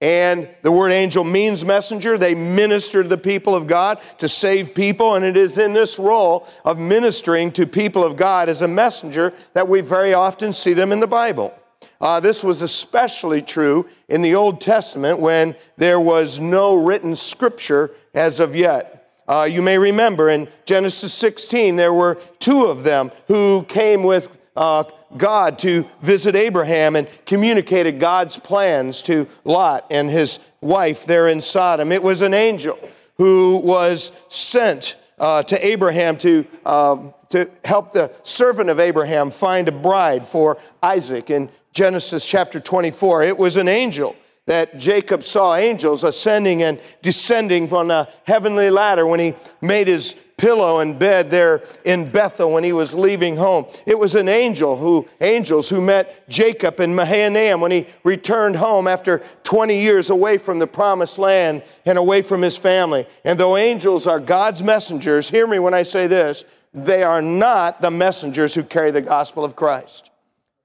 And 0.00 0.48
the 0.62 0.72
word 0.72 0.92
angel 0.92 1.24
means 1.24 1.62
messenger. 1.62 2.16
They 2.16 2.34
minister 2.34 3.02
to 3.02 3.08
the 3.10 3.18
people 3.18 3.54
of 3.54 3.66
God 3.66 4.00
to 4.16 4.30
save 4.30 4.74
people. 4.74 5.16
And 5.16 5.26
it 5.26 5.36
is 5.36 5.58
in 5.58 5.74
this 5.74 5.98
role 5.98 6.48
of 6.64 6.78
ministering 6.78 7.52
to 7.52 7.66
people 7.66 8.02
of 8.02 8.16
God 8.16 8.48
as 8.48 8.62
a 8.62 8.66
messenger 8.66 9.34
that 9.52 9.68
we 9.68 9.82
very 9.82 10.14
often 10.14 10.54
see 10.54 10.72
them 10.72 10.90
in 10.90 11.00
the 11.00 11.06
Bible. 11.06 11.52
Uh, 12.00 12.18
this 12.18 12.42
was 12.42 12.62
especially 12.62 13.42
true 13.42 13.86
in 14.08 14.22
the 14.22 14.34
Old 14.34 14.62
Testament 14.62 15.20
when 15.20 15.54
there 15.76 16.00
was 16.00 16.40
no 16.40 16.82
written 16.82 17.14
scripture 17.14 17.90
as 18.14 18.40
of 18.40 18.56
yet. 18.56 19.12
Uh, 19.28 19.42
you 19.42 19.60
may 19.60 19.76
remember 19.76 20.30
in 20.30 20.48
Genesis 20.64 21.12
16, 21.12 21.76
there 21.76 21.92
were 21.92 22.14
two 22.38 22.64
of 22.64 22.84
them 22.84 23.12
who 23.28 23.64
came 23.64 24.02
with 24.02 24.38
uh, 24.60 24.84
God 25.16 25.58
to 25.60 25.86
visit 26.02 26.36
Abraham 26.36 26.94
and 26.94 27.08
communicated 27.24 27.98
God's 27.98 28.36
plans 28.36 29.00
to 29.02 29.26
Lot 29.44 29.86
and 29.90 30.10
his 30.10 30.38
wife 30.60 31.06
there 31.06 31.28
in 31.28 31.40
Sodom. 31.40 31.90
It 31.90 32.02
was 32.02 32.20
an 32.20 32.34
angel 32.34 32.78
who 33.16 33.56
was 33.56 34.12
sent 34.28 34.96
uh, 35.18 35.42
to 35.44 35.66
Abraham 35.66 36.18
to, 36.18 36.46
uh, 36.66 36.98
to 37.30 37.50
help 37.64 37.94
the 37.94 38.12
servant 38.22 38.68
of 38.68 38.78
Abraham 38.78 39.30
find 39.30 39.66
a 39.66 39.72
bride 39.72 40.28
for 40.28 40.58
Isaac 40.82 41.30
in 41.30 41.48
Genesis 41.72 42.26
chapter 42.26 42.60
24. 42.60 43.22
It 43.22 43.38
was 43.38 43.56
an 43.56 43.66
angel 43.66 44.14
that 44.44 44.76
Jacob 44.76 45.24
saw 45.24 45.56
angels 45.56 46.04
ascending 46.04 46.64
and 46.64 46.78
descending 47.00 47.66
from 47.66 47.90
a 47.90 48.08
heavenly 48.24 48.68
ladder 48.68 49.06
when 49.06 49.20
he 49.20 49.34
made 49.62 49.88
his 49.88 50.16
pillow 50.40 50.78
and 50.80 50.98
bed 50.98 51.30
there 51.30 51.62
in 51.84 52.10
Bethel 52.10 52.50
when 52.50 52.64
he 52.64 52.72
was 52.72 52.94
leaving 52.94 53.36
home. 53.36 53.66
It 53.84 53.98
was 53.98 54.14
an 54.14 54.26
angel 54.26 54.74
who 54.74 55.06
angels 55.20 55.68
who 55.68 55.82
met 55.82 56.26
Jacob 56.30 56.80
in 56.80 56.94
Mahanaim 56.94 57.60
when 57.60 57.70
he 57.70 57.86
returned 58.04 58.56
home 58.56 58.88
after 58.88 59.22
20 59.44 59.78
years 59.78 60.08
away 60.08 60.38
from 60.38 60.58
the 60.58 60.66
promised 60.66 61.18
land 61.18 61.62
and 61.84 61.98
away 61.98 62.22
from 62.22 62.40
his 62.40 62.56
family. 62.56 63.06
And 63.22 63.38
though 63.38 63.58
angels 63.58 64.06
are 64.06 64.18
God's 64.18 64.62
messengers, 64.62 65.28
hear 65.28 65.46
me 65.46 65.58
when 65.58 65.74
I 65.74 65.82
say 65.82 66.06
this, 66.06 66.44
they 66.72 67.02
are 67.02 67.20
not 67.20 67.82
the 67.82 67.90
messengers 67.90 68.54
who 68.54 68.62
carry 68.62 68.90
the 68.90 69.02
gospel 69.02 69.44
of 69.44 69.54
Christ. 69.54 70.08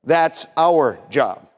That's 0.06 0.46
our 0.56 1.00
job. 1.10 1.50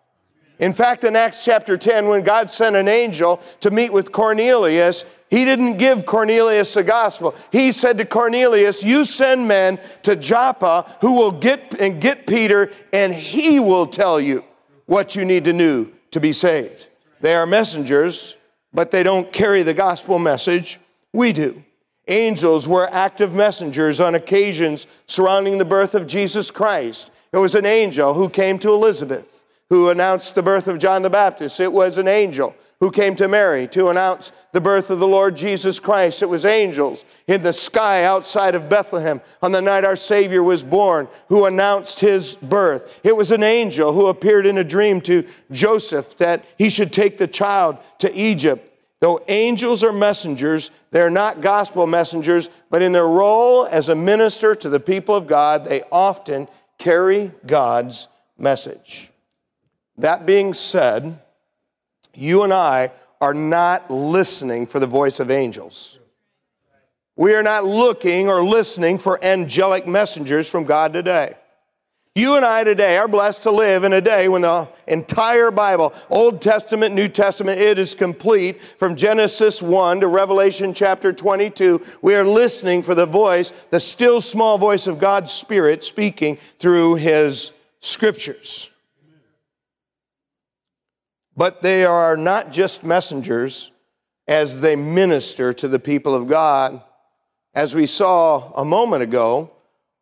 In 0.57 0.73
fact, 0.73 1.03
in 1.03 1.15
Acts 1.15 1.45
chapter 1.45 1.77
10, 1.77 2.07
when 2.07 2.23
God 2.23 2.49
sent 2.49 2.75
an 2.75 2.87
angel 2.87 3.41
to 3.59 3.69
meet 3.69 3.93
with 3.93 4.11
Cornelius, 4.11 5.05
he 5.29 5.43
didn't 5.43 5.77
give 5.77 6.05
Cornelius 6.05 6.73
the 6.73 6.83
gospel. 6.83 7.35
He 7.51 7.71
said 7.71 7.97
to 7.97 8.05
Cornelius, 8.05 8.83
You 8.83 9.03
send 9.03 9.47
men 9.47 9.79
to 10.03 10.15
Joppa 10.15 10.97
who 11.01 11.13
will 11.13 11.31
get 11.31 11.79
and 11.81 12.01
get 12.01 12.27
Peter, 12.27 12.71
and 12.93 13.13
he 13.13 13.59
will 13.59 13.87
tell 13.87 14.21
you 14.21 14.43
what 14.85 15.15
you 15.15 15.25
need 15.25 15.43
to 15.43 15.53
do 15.53 15.91
to 16.11 16.19
be 16.19 16.31
saved. 16.31 16.87
They 17.19 17.35
are 17.35 17.45
messengers, 17.45 18.35
but 18.73 18.91
they 18.91 19.03
don't 19.03 19.31
carry 19.33 19.63
the 19.63 19.73
gospel 19.73 20.17
message. 20.17 20.79
We 21.11 21.33
do. 21.33 21.61
Angels 22.07 22.67
were 22.67 22.89
active 22.93 23.33
messengers 23.33 23.99
on 23.99 24.15
occasions 24.15 24.87
surrounding 25.07 25.57
the 25.57 25.65
birth 25.65 25.93
of 25.93 26.07
Jesus 26.07 26.49
Christ. 26.49 27.11
It 27.33 27.37
was 27.37 27.55
an 27.55 27.65
angel 27.65 28.13
who 28.13 28.29
came 28.29 28.57
to 28.59 28.71
Elizabeth 28.71 29.43
who 29.69 29.89
announced 29.89 30.33
the 30.33 30.43
birth 30.43 30.69
of 30.69 30.79
John 30.79 31.01
the 31.01 31.09
Baptist. 31.09 31.59
It 31.59 31.71
was 31.71 31.97
an 31.97 32.07
angel 32.07 32.55
who 32.79 32.91
came 32.91 33.15
to 33.15 33.27
Mary 33.27 33.67
to 33.67 33.87
announce 33.87 34.31
the 34.51 34.61
birth 34.61 34.89
of 34.89 34.99
the 34.99 35.07
Lord 35.07 35.35
Jesus 35.35 35.79
Christ. 35.79 36.21
It 36.21 36.29
was 36.29 36.45
angels 36.45 37.05
in 37.27 37.41
the 37.41 37.53
sky 37.53 38.03
outside 38.03 38.53
of 38.53 38.69
Bethlehem 38.69 39.19
on 39.41 39.51
the 39.51 39.61
night 39.61 39.83
our 39.83 39.95
Savior 39.95 40.43
was 40.43 40.63
born 40.63 41.07
who 41.27 41.45
announced 41.45 41.99
his 41.99 42.35
birth. 42.35 42.93
It 43.03 43.15
was 43.15 43.31
an 43.31 43.43
angel 43.43 43.93
who 43.93 44.07
appeared 44.07 44.45
in 44.45 44.59
a 44.59 44.63
dream 44.63 45.01
to 45.01 45.25
Joseph 45.51 46.17
that 46.17 46.45
he 46.57 46.69
should 46.69 46.93
take 46.93 47.17
the 47.17 47.27
child 47.27 47.77
to 47.99 48.13
Egypt. 48.13 48.63
Though 48.99 49.21
angels 49.27 49.83
are 49.83 49.93
messengers, 49.93 50.71
they're 50.91 51.09
not 51.09 51.41
gospel 51.41 51.85
messengers, 51.85 52.49
but 52.69 52.81
in 52.81 52.91
their 52.91 53.07
role 53.07 53.65
as 53.65 53.89
a 53.89 53.95
minister 53.95 54.55
to 54.55 54.69
the 54.69 54.79
people 54.79 55.15
of 55.15 55.27
God, 55.27 55.65
they 55.65 55.83
often 55.91 56.47
carry 56.77 57.31
God's 57.45 58.07
message. 58.37 59.11
That 59.97 60.25
being 60.25 60.53
said, 60.53 61.19
you 62.17 62.43
and 62.43 62.53
I 62.53 62.91
are 63.21 63.33
not 63.33 63.89
listening 63.89 64.67
for 64.67 64.79
the 64.79 64.87
voice 64.87 65.19
of 65.19 65.31
angels. 65.31 65.97
We 67.15 67.33
are 67.33 67.43
not 67.43 67.65
looking 67.65 68.29
or 68.29 68.43
listening 68.43 68.99
for 68.99 69.23
angelic 69.23 69.87
messengers 69.87 70.47
from 70.47 70.65
God 70.65 70.93
today. 70.93 71.35
You 72.17 72.35
and 72.35 72.43
I 72.43 72.63
today 72.63 72.97
are 72.97 73.07
blessed 73.07 73.43
to 73.43 73.51
live 73.51 73.83
in 73.83 73.93
a 73.93 74.01
day 74.01 74.27
when 74.27 74.41
the 74.41 74.67
entire 74.87 75.51
Bible, 75.51 75.93
Old 76.09 76.41
Testament, 76.41 76.95
New 76.95 77.07
Testament, 77.07 77.61
it 77.61 77.77
is 77.77 77.93
complete 77.93 78.59
from 78.79 78.95
Genesis 78.95 79.61
1 79.61 79.99
to 79.99 80.07
Revelation 80.07 80.73
chapter 80.73 81.13
22. 81.13 81.85
We 82.01 82.15
are 82.15 82.23
listening 82.23 82.81
for 82.81 82.95
the 82.95 83.05
voice, 83.05 83.53
the 83.69 83.79
still 83.79 84.19
small 84.19 84.57
voice 84.57 84.87
of 84.87 84.97
God's 84.97 85.31
Spirit 85.31 85.83
speaking 85.83 86.39
through 86.57 86.95
His 86.95 87.51
scriptures. 87.81 88.71
But 91.37 91.61
they 91.61 91.85
are 91.85 92.17
not 92.17 92.51
just 92.51 92.83
messengers 92.83 93.71
as 94.27 94.59
they 94.59 94.75
minister 94.75 95.53
to 95.53 95.67
the 95.67 95.79
people 95.79 96.15
of 96.15 96.27
God. 96.27 96.81
As 97.53 97.75
we 97.75 97.85
saw 97.85 98.51
a 98.55 98.65
moment 98.65 99.03
ago, 99.03 99.51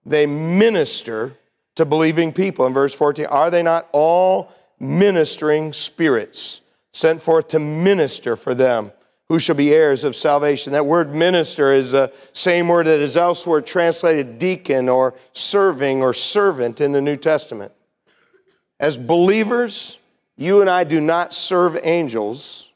they 0.06 0.26
minister 0.26 1.38
to 1.76 1.86
believing 1.86 2.32
people. 2.32 2.66
In 2.66 2.74
verse 2.74 2.94
14, 2.94 3.26
are 3.26 3.52
they 3.52 3.62
not 3.62 3.90
all 3.92 4.52
ministering 4.80 5.74
spirits 5.74 6.62
sent 6.94 7.22
forth 7.22 7.50
to 7.50 7.60
minister 7.60 8.38
for 8.38 8.56
them 8.56 8.92
who 9.28 9.40
shall 9.40 9.56
be 9.56 9.74
heirs 9.74 10.06
of 10.06 10.16
salvation? 10.16 10.72
That 10.72 10.86
word 10.86 11.14
minister 11.14 11.74
is 11.74 11.92
the 11.92 12.14
same 12.32 12.70
word 12.70 12.88
that 12.88 13.02
is 13.02 13.18
elsewhere 13.18 13.62
translated 13.62 14.40
deacon 14.40 14.88
or 14.88 15.16
serving 15.34 16.02
or 16.02 16.14
servant 16.14 16.80
in 16.80 16.94
the 16.94 17.02
New 17.02 17.18
Testament. 17.18 17.74
As 18.80 18.98
believers, 18.98 19.98
you 20.38 20.62
and 20.62 20.70
I 20.70 20.84
do 20.84 21.00
not 21.00 21.34
serve 21.34 21.78
angels. 21.84 22.72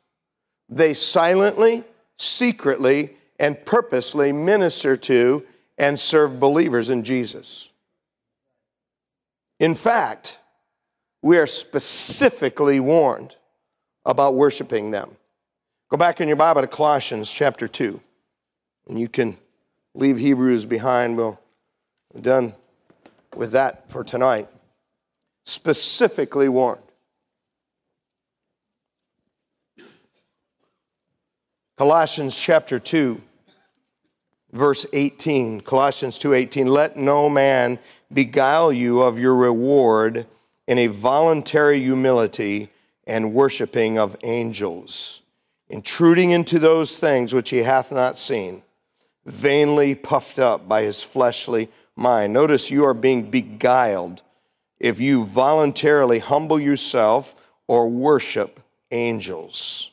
They 0.70 0.94
silently, 0.94 1.84
secretly, 2.18 3.16
and 3.40 3.64
purposely 3.66 4.32
minister 4.32 4.96
to 4.98 5.46
and 5.78 6.00
serve 6.00 6.40
believers 6.40 6.90
in 6.90 7.04
Jesus. 7.04 7.70
In 9.60 9.76
fact, 9.76 10.40
we 11.22 11.38
are 11.38 11.48
specifically 11.48 12.80
warned 12.80 13.36
about 14.06 14.36
worshiping 14.36 14.92
them. 14.92 15.16
Go 15.90 15.98
back 15.98 16.22
in 16.22 16.28
your 16.28 16.38
Bible 16.38 16.62
to 16.62 16.68
Colossians 16.68 17.30
chapter 17.30 17.68
2, 17.68 18.00
and 18.88 19.00
you 19.00 19.10
can 19.10 19.38
leave 19.96 20.18
Hebrews 20.18 20.66
behind. 20.66 21.18
We'll 21.18 21.40
done 22.22 22.54
with 23.36 23.52
that 23.52 23.90
for 23.90 24.04
tonight. 24.04 24.48
Specifically 25.46 26.50
warned. 26.50 26.82
Colossians 31.80 32.36
chapter 32.36 32.78
2 32.78 33.22
verse 34.52 34.86
18 34.92 35.62
Colossians 35.62 36.20
2:18 36.20 36.68
let 36.68 36.98
no 36.98 37.30
man 37.30 37.80
beguile 38.12 38.74
you 38.74 39.02
of 39.02 39.18
your 39.18 39.34
reward 39.34 40.28
in 40.68 40.78
a 40.78 40.88
voluntary 40.88 41.80
humility 41.80 42.70
and 43.08 43.34
worshiping 43.34 43.98
of 43.98 44.18
angels 44.24 45.22
intruding 45.70 46.32
into 46.32 46.60
those 46.60 46.98
things 46.98 47.34
which 47.34 47.50
he 47.50 47.60
hath 47.60 47.94
not 47.94 48.18
seen 48.18 48.62
vainly 49.26 49.96
puffed 49.96 50.38
up 50.38 50.68
by 50.68 50.82
his 50.82 51.02
fleshly 51.02 51.70
mind. 51.96 52.34
Notice 52.34 52.70
you 52.70 52.84
are 52.84 52.94
being 52.94 53.32
beguiled 53.32 54.22
if 54.82 55.00
you 55.00 55.24
voluntarily 55.24 56.20
humble 56.20 56.60
yourself 56.60 57.34
or 57.70 57.88
worship 57.88 58.60
angels 58.92 59.89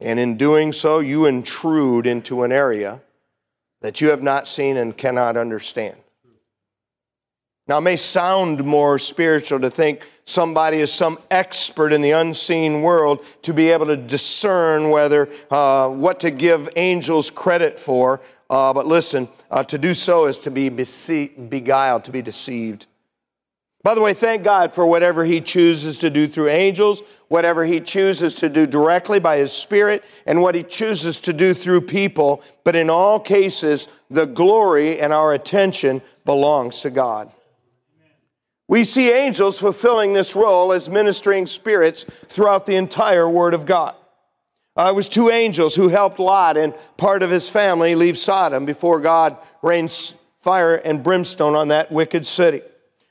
and 0.00 0.18
in 0.18 0.36
doing 0.36 0.72
so, 0.72 0.98
you 0.98 1.26
intrude 1.26 2.06
into 2.06 2.42
an 2.42 2.52
area 2.52 3.00
that 3.80 4.00
you 4.00 4.08
have 4.08 4.22
not 4.22 4.46
seen 4.46 4.76
and 4.76 4.96
cannot 4.96 5.36
understand. 5.36 5.96
Now, 7.68 7.78
it 7.78 7.82
may 7.82 7.96
sound 7.96 8.64
more 8.64 8.98
spiritual 8.98 9.58
to 9.60 9.70
think 9.70 10.02
somebody 10.24 10.78
is 10.78 10.92
some 10.92 11.18
expert 11.32 11.92
in 11.92 12.00
the 12.00 12.12
unseen 12.12 12.82
world 12.82 13.24
to 13.42 13.52
be 13.52 13.70
able 13.70 13.86
to 13.86 13.96
discern 13.96 14.90
whether 14.90 15.28
uh, 15.50 15.88
what 15.88 16.20
to 16.20 16.30
give 16.30 16.68
angels 16.76 17.28
credit 17.28 17.78
for. 17.78 18.20
Uh, 18.48 18.72
but 18.72 18.86
listen, 18.86 19.28
uh, 19.50 19.64
to 19.64 19.78
do 19.78 19.94
so 19.94 20.26
is 20.26 20.38
to 20.38 20.50
be 20.50 20.68
beguiled, 20.68 22.04
to 22.04 22.12
be 22.12 22.22
deceived. 22.22 22.86
By 23.86 23.94
the 23.94 24.00
way, 24.00 24.14
thank 24.14 24.42
God 24.42 24.74
for 24.74 24.84
whatever 24.84 25.24
He 25.24 25.40
chooses 25.40 25.98
to 25.98 26.10
do 26.10 26.26
through 26.26 26.48
angels, 26.48 27.04
whatever 27.28 27.64
He 27.64 27.78
chooses 27.78 28.34
to 28.34 28.48
do 28.48 28.66
directly 28.66 29.20
by 29.20 29.36
His 29.36 29.52
Spirit, 29.52 30.02
and 30.26 30.42
what 30.42 30.56
He 30.56 30.64
chooses 30.64 31.20
to 31.20 31.32
do 31.32 31.54
through 31.54 31.82
people. 31.82 32.42
But 32.64 32.74
in 32.74 32.90
all 32.90 33.20
cases, 33.20 33.86
the 34.10 34.26
glory 34.26 34.98
and 35.00 35.12
our 35.12 35.34
attention 35.34 36.02
belongs 36.24 36.80
to 36.80 36.90
God. 36.90 37.30
We 38.66 38.82
see 38.82 39.12
angels 39.12 39.60
fulfilling 39.60 40.14
this 40.14 40.34
role 40.34 40.72
as 40.72 40.88
ministering 40.88 41.46
spirits 41.46 42.06
throughout 42.28 42.66
the 42.66 42.74
entire 42.74 43.30
Word 43.30 43.54
of 43.54 43.66
God. 43.66 43.94
Uh, 44.76 44.88
it 44.90 44.96
was 44.96 45.08
two 45.08 45.30
angels 45.30 45.76
who 45.76 45.86
helped 45.86 46.18
Lot 46.18 46.56
and 46.56 46.74
part 46.96 47.22
of 47.22 47.30
his 47.30 47.48
family 47.48 47.94
leave 47.94 48.18
Sodom 48.18 48.66
before 48.66 48.98
God 48.98 49.36
rains 49.62 50.14
fire 50.42 50.74
and 50.74 51.04
brimstone 51.04 51.54
on 51.54 51.68
that 51.68 51.92
wicked 51.92 52.26
city. 52.26 52.62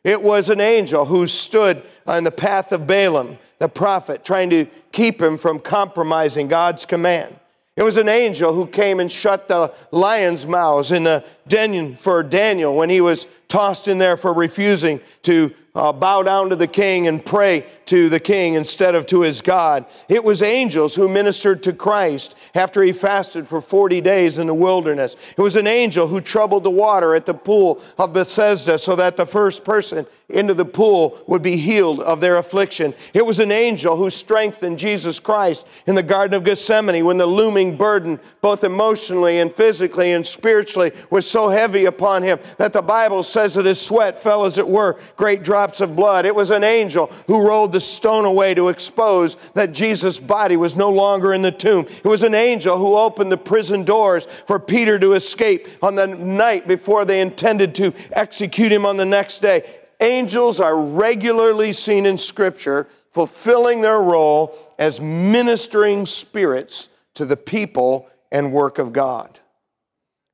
It 0.06 0.22
was 0.22 0.52
an 0.52 0.62
angel 0.62 1.04
who 1.04 1.26
stood 1.26 1.82
on 2.06 2.24
the 2.24 2.32
path 2.32 2.72
of 2.72 2.86
Balaam, 2.86 3.40
the 3.58 3.68
prophet, 3.68 4.24
trying 4.24 4.52
to 4.52 4.68
keep 4.92 5.20
him 5.20 5.36
from 5.36 5.60
compromising 5.60 6.48
God's 6.48 6.86
command. 6.86 7.36
It 7.76 7.82
was 7.82 7.98
an 7.98 8.08
angel 8.08 8.54
who 8.54 8.68
came 8.68 9.00
and 9.00 9.12
shut 9.12 9.48
the 9.48 9.74
lions' 9.90 10.46
mouths 10.46 10.92
in 10.92 11.04
the 11.04 11.26
den 11.48 11.98
for 11.98 12.22
Daniel 12.22 12.76
when 12.76 12.92
he 12.92 13.02
was 13.02 13.26
tossed 13.48 13.88
in 13.88 13.98
there 13.98 14.18
for 14.18 14.34
refusing 14.34 15.00
to 15.24 15.54
uh, 15.76 15.92
bow 15.92 16.24
down 16.24 16.50
to 16.50 16.56
the 16.56 16.68
king 16.68 17.08
and 17.08 17.24
pray 17.24 17.66
to 17.86 18.10
the 18.10 18.20
king 18.20 18.54
instead 18.54 18.96
of 18.96 19.06
to 19.06 19.22
his 19.22 19.42
God. 19.42 19.86
It 20.08 20.24
was 20.24 20.42
angels 20.42 20.96
who 20.96 21.10
ministered 21.10 21.62
to 21.64 21.74
Christ 21.74 22.36
after 22.56 22.82
he 22.82 22.94
fasted 22.94 23.48
for 23.48 23.62
40 23.62 24.02
days 24.02 24.38
in 24.40 24.48
the 24.48 24.54
wilderness. 24.54 25.16
It 25.38 25.42
was 25.42 25.58
an 25.58 25.68
angel 25.68 26.08
who 26.08 26.22
troubled 26.22 26.64
the 26.64 26.72
water 26.72 27.14
at 27.14 27.26
the 27.26 27.34
pool 27.34 27.82
of 27.98 28.14
Bethesda 28.14 28.80
so 28.80 28.96
that 28.96 29.18
the 29.18 29.26
first 29.26 29.66
person 29.66 30.08
into 30.30 30.54
the 30.56 30.66
pool 30.66 31.20
would 31.28 31.44
be 31.44 31.58
healed 31.58 32.00
of 32.00 32.20
their 32.20 32.38
affliction. 32.38 32.94
It 33.14 33.24
was 33.24 33.40
an 33.40 33.52
angel 33.52 33.96
who 33.96 34.10
strengthened 34.10 34.80
Jesus 34.80 35.20
Christ 35.20 35.68
in 35.86 35.94
the 35.94 36.02
Garden 36.02 36.34
of 36.34 36.44
Gethsemane 36.44 37.06
when 37.06 37.18
the 37.18 37.28
looming 37.28 37.78
burden, 37.78 38.20
both 38.42 38.64
emotionally 38.64 39.40
and 39.40 39.54
physically 39.54 40.14
and 40.14 40.26
spiritually, 40.26 40.92
was 41.12 41.30
so 41.30 41.50
heavy 41.50 41.86
upon 41.86 42.24
him 42.24 42.40
that 42.58 42.74
the 42.74 42.82
Bible 42.82 43.22
says 43.36 43.54
that 43.54 43.66
his 43.66 43.80
sweat 43.80 44.22
fell, 44.22 44.46
as 44.46 44.58
it 44.58 44.68
were, 44.68 44.98
great 45.16 45.44
drops 45.44 45.82
of 45.82 45.96
blood. 45.96 46.26
It 46.26 46.34
was 46.34 46.50
an 46.52 46.64
angel 46.64 47.12
who 47.28 47.48
rolled 47.48 47.74
the 47.74 47.82
stone 47.82 48.26
away 48.26 48.54
to 48.56 48.70
expose 48.70 49.38
that 49.54 49.72
Jesus' 49.74 50.18
body 50.18 50.58
was 50.58 50.76
no 50.76 50.90
longer 50.90 51.34
in 51.34 51.42
the 51.42 51.52
tomb. 51.52 51.86
It 52.04 52.08
was 52.08 52.24
an 52.24 52.34
angel 52.34 52.78
who 52.78 52.98
opened 52.98 53.32
the 53.32 53.38
prison 53.38 53.84
doors 53.84 54.28
for 54.48 54.60
Peter 54.60 54.98
to 55.00 55.14
escape 55.14 55.68
on 55.84 55.96
the 55.96 56.08
night 56.08 56.68
before 56.68 57.06
they 57.06 57.22
intended 57.22 57.76
to 57.76 57.94
execute 58.14 58.72
him 58.72 58.86
on 58.86 58.98
the 58.98 59.06
next 59.06 59.42
day 59.42 59.64
angels 60.00 60.60
are 60.60 60.78
regularly 60.78 61.74
seen 61.74 62.06
in 62.06 62.18
Scripture 62.18 62.88
fulfilling 63.12 63.82
their 63.82 64.02
role 64.02 64.58
as 64.78 65.00
ministering 65.00 66.06
spirits 66.06 66.90
to 67.14 67.26
the 67.26 67.38
people 67.38 68.10
and 68.32 68.52
work 68.52 68.78
of 68.78 68.92
God. 68.92 69.40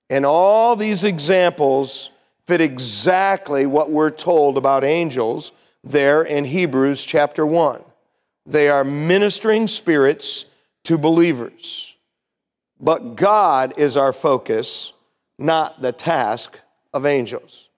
And 0.09 0.25
all 0.25 0.75
these 0.75 1.03
examples 1.03 2.10
fit 2.51 2.59
exactly 2.59 3.65
what 3.65 3.91
we're 3.91 4.11
told 4.11 4.57
about 4.57 4.83
angels 4.83 5.53
there 5.85 6.23
in 6.23 6.43
Hebrews 6.43 7.01
chapter 7.05 7.45
1. 7.45 7.81
They 8.45 8.67
are 8.67 8.83
ministering 8.83 9.69
spirits 9.69 10.43
to 10.83 10.97
believers. 10.97 11.93
But 12.77 13.15
God 13.15 13.75
is 13.77 13.95
our 13.95 14.11
focus, 14.11 14.91
not 15.39 15.81
the 15.81 15.93
task 15.93 16.59
of 16.93 17.05
angels. 17.05 17.69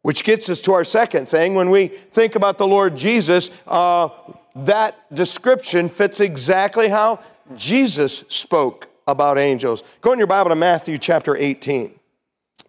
Which 0.00 0.24
gets 0.24 0.48
us 0.48 0.62
to 0.62 0.72
our 0.72 0.84
second 0.84 1.28
thing. 1.28 1.54
When 1.54 1.68
we 1.68 1.88
think 1.88 2.36
about 2.36 2.56
the 2.56 2.66
Lord 2.66 2.96
Jesus, 2.96 3.50
uh, 3.66 4.08
that 4.56 5.14
description 5.14 5.90
fits 5.90 6.20
exactly 6.20 6.88
how 6.88 7.22
Jesus 7.56 8.24
spoke 8.28 8.88
about 9.06 9.36
angels. 9.36 9.84
Go 10.00 10.12
in 10.12 10.18
your 10.18 10.26
Bible 10.26 10.48
to 10.48 10.56
Matthew 10.56 10.96
chapter 10.96 11.36
18. 11.36 11.99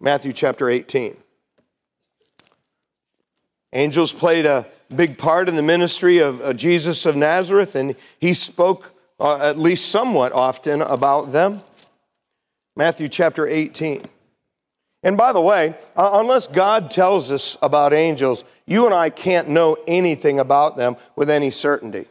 Matthew 0.02 0.32
chapter 0.32 0.68
18. 0.68 1.16
Angels 3.72 4.12
played 4.12 4.46
a 4.46 4.66
big 4.96 5.16
part 5.16 5.48
in 5.48 5.54
the 5.54 5.62
ministry 5.62 6.18
of 6.18 6.40
uh, 6.42 6.52
Jesus 6.54 7.06
of 7.06 7.14
Nazareth, 7.14 7.76
and 7.76 7.94
he 8.18 8.34
spoke 8.34 8.90
uh, 9.20 9.36
at 9.36 9.60
least 9.60 9.92
somewhat 9.92 10.32
often 10.32 10.82
about 10.82 11.30
them. 11.30 11.62
Matthew 12.74 13.08
chapter 13.08 13.46
18. 13.46 14.04
And 15.04 15.16
by 15.16 15.32
the 15.32 15.40
way, 15.40 15.76
uh, 15.94 16.10
unless 16.14 16.48
God 16.48 16.90
tells 16.90 17.30
us 17.30 17.56
about 17.62 17.92
angels, 17.92 18.42
you 18.66 18.86
and 18.86 18.94
I 18.94 19.08
can't 19.08 19.48
know 19.50 19.76
anything 19.86 20.40
about 20.40 20.76
them 20.76 20.96
with 21.14 21.30
any 21.30 21.52
certainty. 21.52 22.08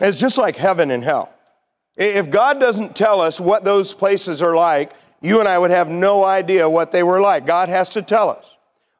It's 0.00 0.18
just 0.18 0.38
like 0.38 0.56
heaven 0.56 0.90
and 0.90 1.04
hell. 1.04 1.32
If 1.96 2.30
God 2.30 2.58
doesn't 2.58 2.96
tell 2.96 3.20
us 3.20 3.40
what 3.40 3.62
those 3.62 3.94
places 3.94 4.42
are 4.42 4.56
like, 4.56 4.92
you 5.20 5.40
and 5.40 5.48
I 5.48 5.58
would 5.58 5.70
have 5.70 5.88
no 5.88 6.24
idea 6.24 6.68
what 6.68 6.92
they 6.92 7.02
were 7.02 7.20
like. 7.20 7.46
God 7.46 7.68
has 7.68 7.88
to 7.90 8.02
tell 8.02 8.30
us. 8.30 8.44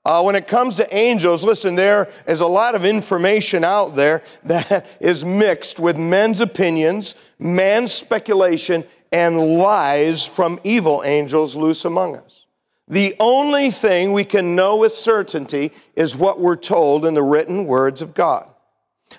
Uh, 0.05 0.23
when 0.23 0.37
it 0.37 0.47
comes 0.47 0.77
to 0.77 0.97
angels, 0.97 1.43
listen, 1.43 1.75
there 1.75 2.09
is 2.29 2.39
a 2.39 2.47
lot 2.47 2.77
of 2.77 2.85
information 2.85 3.65
out 3.65 3.97
there 3.97 4.23
that 4.45 4.87
is 5.01 5.25
mixed 5.25 5.81
with 5.81 5.97
men's 5.97 6.41
opinions, 6.41 7.17
man's 7.41 7.93
speculation, 7.93 8.85
and 9.11 9.59
lies 9.59 10.25
from 10.25 10.61
evil 10.63 11.03
angels 11.05 11.57
loose 11.57 11.85
among 11.85 12.17
us. 12.17 12.47
The 12.89 13.17
only 13.19 13.73
thing 13.73 14.13
we 14.13 14.25
can 14.25 14.55
know 14.55 14.77
with 14.77 14.93
certainty 14.93 15.73
is 15.97 16.17
what 16.17 16.39
we're 16.39 16.55
told 16.55 17.05
in 17.05 17.15
the 17.15 17.23
written 17.23 17.67
words 17.67 18.01
of 18.01 18.15
God. 18.15 18.49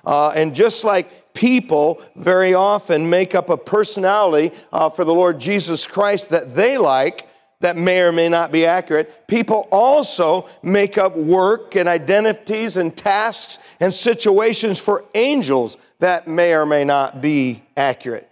Uh, 0.06 0.30
and 0.30 0.56
just 0.56 0.84
like 0.86 1.27
people 1.38 2.02
very 2.16 2.56
often 2.56 3.08
make 3.08 3.36
up 3.36 3.52
a 3.52 3.58
personality 3.58 4.52
uh, 4.74 4.90
for 4.90 5.06
the 5.06 5.14
Lord 5.14 5.40
Jesus 5.40 5.86
Christ 5.86 6.32
that 6.32 6.56
they 6.56 6.80
like, 6.80 7.30
that 7.60 7.78
may 7.78 8.02
or 8.02 8.12
may 8.12 8.28
not 8.28 8.52
be 8.52 8.66
accurate, 8.66 9.28
people 9.28 9.68
also 9.72 10.50
make 10.64 10.98
up 10.98 11.16
work 11.16 11.76
and 11.76 11.88
identities 11.88 12.78
and 12.78 12.98
tasks 12.98 13.60
and 13.80 13.94
situations 13.94 14.80
for 14.80 15.06
angels 15.14 15.78
that 16.00 16.28
may 16.28 16.56
or 16.56 16.66
may 16.66 16.84
not 16.84 17.22
be 17.22 17.62
accurate. 17.78 18.28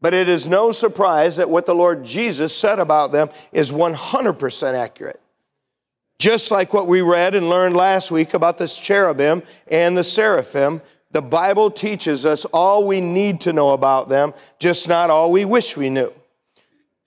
But 0.00 0.14
it 0.14 0.28
is 0.28 0.48
no 0.48 0.72
surprise 0.72 1.36
that 1.36 1.48
what 1.48 1.64
the 1.64 1.74
Lord 1.76 2.04
Jesus 2.04 2.56
said 2.56 2.80
about 2.80 3.12
them 3.12 3.30
is 3.52 3.70
100% 3.70 4.74
accurate. 4.74 5.20
Just 6.18 6.50
like 6.50 6.72
what 6.72 6.88
we 6.88 7.02
read 7.02 7.36
and 7.36 7.48
learned 7.48 7.76
last 7.76 8.10
week 8.10 8.34
about 8.34 8.58
this 8.58 8.76
cherubim 8.76 9.44
and 9.68 9.96
the 9.96 10.02
seraphim, 10.02 10.80
the 11.10 11.22
Bible 11.22 11.70
teaches 11.70 12.26
us 12.26 12.44
all 12.46 12.86
we 12.86 13.00
need 13.00 13.40
to 13.42 13.52
know 13.52 13.70
about 13.70 14.08
them, 14.08 14.34
just 14.58 14.88
not 14.88 15.10
all 15.10 15.30
we 15.30 15.44
wish 15.44 15.76
we 15.76 15.88
knew. 15.88 16.12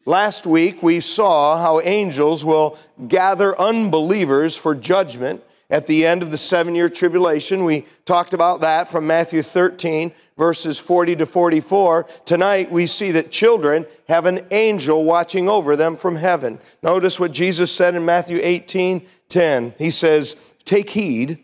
Last 0.06 0.48
week, 0.48 0.82
we 0.82 1.00
saw 1.00 1.62
how 1.62 1.80
angels 1.82 2.44
will 2.44 2.78
gather 3.08 3.60
unbelievers 3.60 4.58
for 4.58 4.74
judgment 4.74 5.44
at 5.70 5.86
the 5.86 6.06
end 6.08 6.24
of 6.24 6.32
the 6.32 6.38
seven 6.38 6.74
year 6.74 6.90
tribulation. 6.90 7.64
We 7.64 7.86
talked 8.06 8.34
about 8.34 8.62
that 8.62 8.90
from 8.90 9.06
Matthew 9.06 9.44
13, 9.44 10.12
verses 10.36 10.80
40 10.80 11.18
to 11.18 11.26
44. 11.28 12.08
Tonight, 12.26 12.72
we 12.72 12.88
see 12.88 13.12
that 13.12 13.30
children 13.30 13.86
have 14.08 14.26
an 14.26 14.48
angel 14.50 15.04
watching 15.04 15.48
over 15.48 15.76
them 15.76 15.96
from 15.96 16.16
heaven. 16.16 16.60
Notice 16.82 17.20
what 17.20 17.32
Jesus 17.32 17.72
said 17.72 17.94
in 17.94 18.04
Matthew 18.04 18.40
18 18.42 19.06
10. 19.30 19.76
He 19.78 19.92
says, 19.92 20.36
Take 20.66 20.90
heed 20.90 21.40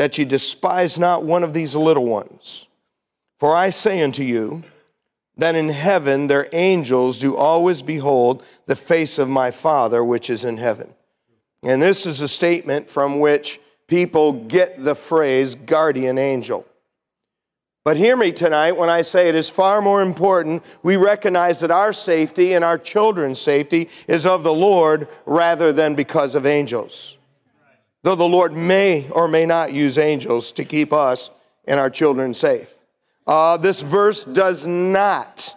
that 0.00 0.16
ye 0.16 0.24
despise 0.24 0.98
not 0.98 1.24
one 1.24 1.44
of 1.44 1.52
these 1.52 1.74
little 1.74 2.06
ones. 2.06 2.66
For 3.38 3.54
I 3.54 3.68
say 3.68 4.00
unto 4.00 4.22
you, 4.22 4.62
that 5.36 5.54
in 5.54 5.68
heaven 5.68 6.26
their 6.26 6.48
angels 6.54 7.18
do 7.18 7.36
always 7.36 7.82
behold 7.82 8.42
the 8.64 8.76
face 8.76 9.18
of 9.18 9.28
my 9.28 9.50
Father 9.50 10.02
which 10.02 10.30
is 10.30 10.42
in 10.42 10.56
heaven. 10.56 10.94
And 11.62 11.82
this 11.82 12.06
is 12.06 12.22
a 12.22 12.28
statement 12.28 12.88
from 12.88 13.20
which 13.20 13.60
people 13.88 14.32
get 14.32 14.82
the 14.82 14.94
phrase 14.94 15.54
guardian 15.54 16.16
angel. 16.16 16.64
But 17.84 17.98
hear 17.98 18.16
me 18.16 18.32
tonight 18.32 18.78
when 18.78 18.88
I 18.88 19.02
say 19.02 19.28
it 19.28 19.34
is 19.34 19.50
far 19.50 19.82
more 19.82 20.00
important 20.00 20.62
we 20.82 20.96
recognize 20.96 21.60
that 21.60 21.70
our 21.70 21.92
safety 21.92 22.54
and 22.54 22.64
our 22.64 22.78
children's 22.78 23.38
safety 23.38 23.90
is 24.08 24.24
of 24.24 24.44
the 24.44 24.54
Lord 24.54 25.08
rather 25.26 25.74
than 25.74 25.94
because 25.94 26.34
of 26.34 26.46
angels. 26.46 27.18
Though 28.02 28.14
the 28.14 28.24
Lord 28.24 28.56
may 28.56 29.08
or 29.10 29.28
may 29.28 29.46
not 29.46 29.72
use 29.72 29.98
angels 29.98 30.52
to 30.52 30.64
keep 30.64 30.92
us 30.92 31.30
and 31.66 31.78
our 31.78 31.90
children 31.90 32.34
safe. 32.34 32.72
Uh, 33.26 33.56
this 33.56 33.82
verse 33.82 34.24
does 34.24 34.66
not 34.66 35.54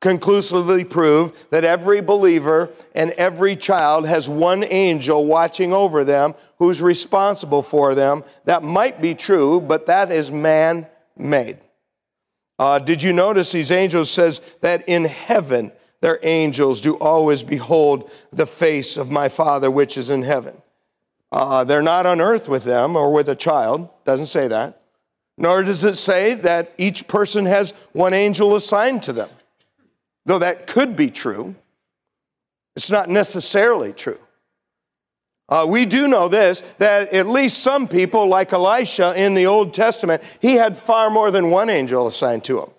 conclusively 0.00 0.84
prove 0.84 1.32
that 1.50 1.64
every 1.64 2.00
believer 2.00 2.70
and 2.94 3.10
every 3.12 3.56
child 3.56 4.06
has 4.06 4.28
one 4.28 4.62
angel 4.64 5.24
watching 5.24 5.72
over 5.72 6.04
them 6.04 6.34
who's 6.58 6.82
responsible 6.82 7.62
for 7.62 7.94
them. 7.94 8.22
That 8.44 8.62
might 8.62 9.00
be 9.00 9.14
true, 9.14 9.60
but 9.60 9.86
that 9.86 10.12
is 10.12 10.30
man 10.30 10.86
made. 11.16 11.58
Uh, 12.58 12.78
did 12.78 13.02
you 13.02 13.12
notice 13.12 13.52
these 13.52 13.70
angels 13.70 14.10
says 14.10 14.40
that 14.60 14.88
in 14.88 15.04
heaven 15.04 15.72
their 16.00 16.18
angels 16.22 16.80
do 16.80 16.94
always 16.96 17.42
behold 17.42 18.10
the 18.32 18.46
face 18.46 18.96
of 18.96 19.10
my 19.10 19.28
Father 19.28 19.70
which 19.70 19.96
is 19.96 20.10
in 20.10 20.22
heaven. 20.22 20.60
Uh, 21.32 21.64
they're 21.64 21.82
not 21.82 22.06
on 22.06 22.20
earth 22.20 22.48
with 22.48 22.64
them 22.64 22.96
or 22.96 23.12
with 23.12 23.28
a 23.28 23.34
child. 23.34 23.88
Doesn't 24.04 24.26
say 24.26 24.48
that. 24.48 24.80
Nor 25.38 25.64
does 25.64 25.84
it 25.84 25.96
say 25.96 26.34
that 26.34 26.72
each 26.78 27.06
person 27.08 27.44
has 27.46 27.74
one 27.92 28.14
angel 28.14 28.56
assigned 28.56 29.02
to 29.04 29.12
them. 29.12 29.28
Though 30.24 30.38
that 30.38 30.66
could 30.66 30.96
be 30.96 31.10
true, 31.10 31.54
it's 32.74 32.90
not 32.90 33.08
necessarily 33.08 33.92
true. 33.92 34.18
Uh, 35.48 35.66
we 35.68 35.86
do 35.86 36.08
know 36.08 36.28
this 36.28 36.62
that 36.78 37.12
at 37.12 37.28
least 37.28 37.58
some 37.58 37.86
people, 37.86 38.26
like 38.26 38.52
Elisha 38.52 39.14
in 39.20 39.34
the 39.34 39.46
Old 39.46 39.72
Testament, 39.72 40.22
he 40.40 40.54
had 40.54 40.76
far 40.76 41.08
more 41.10 41.30
than 41.30 41.50
one 41.50 41.70
angel 41.70 42.06
assigned 42.06 42.42
to 42.44 42.60
him. 42.60 42.70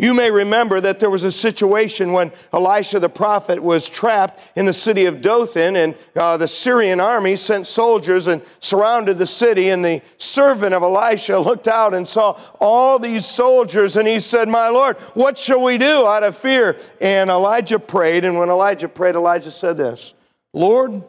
You 0.00 0.14
may 0.14 0.30
remember 0.30 0.80
that 0.80 0.98
there 0.98 1.10
was 1.10 1.24
a 1.24 1.30
situation 1.30 2.12
when 2.12 2.32
Elisha 2.54 3.00
the 3.00 3.10
prophet 3.10 3.62
was 3.62 3.86
trapped 3.86 4.40
in 4.56 4.64
the 4.64 4.72
city 4.72 5.04
of 5.04 5.20
Dothan, 5.20 5.76
and 5.76 5.94
uh, 6.16 6.38
the 6.38 6.48
Syrian 6.48 7.00
army 7.00 7.36
sent 7.36 7.66
soldiers 7.66 8.26
and 8.26 8.40
surrounded 8.60 9.18
the 9.18 9.26
city. 9.26 9.68
And 9.68 9.84
the 9.84 10.00
servant 10.16 10.72
of 10.72 10.82
Elisha 10.82 11.38
looked 11.38 11.68
out 11.68 11.92
and 11.92 12.08
saw 12.08 12.40
all 12.60 12.98
these 12.98 13.26
soldiers, 13.26 13.98
and 13.98 14.08
he 14.08 14.20
said, 14.20 14.48
My 14.48 14.70
Lord, 14.70 14.96
what 15.12 15.36
shall 15.36 15.60
we 15.60 15.76
do 15.76 16.06
out 16.06 16.22
of 16.22 16.34
fear? 16.34 16.78
And 17.02 17.28
Elijah 17.28 17.78
prayed, 17.78 18.24
and 18.24 18.38
when 18.38 18.48
Elijah 18.48 18.88
prayed, 18.88 19.16
Elijah 19.16 19.50
said 19.50 19.76
this 19.76 20.14
Lord, 20.54 21.02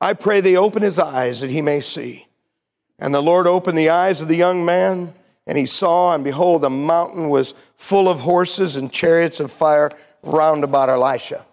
I 0.00 0.12
pray 0.12 0.40
thee 0.40 0.56
open 0.56 0.84
his 0.84 1.00
eyes 1.00 1.40
that 1.40 1.50
he 1.50 1.62
may 1.62 1.80
see. 1.80 2.28
And 3.00 3.12
the 3.12 3.20
Lord 3.20 3.48
opened 3.48 3.76
the 3.76 3.90
eyes 3.90 4.20
of 4.20 4.28
the 4.28 4.36
young 4.36 4.64
man 4.64 5.14
and 5.48 5.56
he 5.56 5.64
saw, 5.64 6.12
and 6.12 6.22
behold, 6.22 6.60
the 6.60 6.70
mountain 6.70 7.30
was 7.30 7.54
full 7.78 8.08
of 8.08 8.18
horses 8.18 8.76
and 8.76 8.92
chariots 8.92 9.40
of 9.40 9.50
fire 9.50 9.90
round 10.22 10.64
about 10.64 10.90
Elisha. 10.90 11.46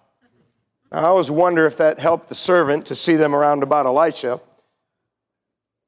Now, 0.91 0.99
I 0.99 1.03
always 1.03 1.31
wonder 1.31 1.65
if 1.65 1.77
that 1.77 1.99
helped 1.99 2.27
the 2.29 2.35
servant 2.35 2.87
to 2.87 2.95
see 2.95 3.15
them 3.15 3.33
around 3.33 3.63
about 3.63 3.85
Elisha. 3.85 4.41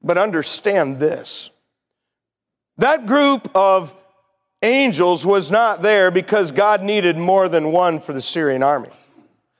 But 0.01 0.17
understand 0.17 0.99
this 0.99 1.49
that 2.77 3.07
group 3.07 3.49
of 3.55 3.93
angels 4.61 5.25
was 5.25 5.49
not 5.49 5.81
there 5.81 6.11
because 6.11 6.51
God 6.51 6.83
needed 6.83 7.17
more 7.17 7.49
than 7.49 7.71
one 7.71 7.99
for 7.99 8.13
the 8.13 8.21
Syrian 8.21 8.61
army. 8.61 8.89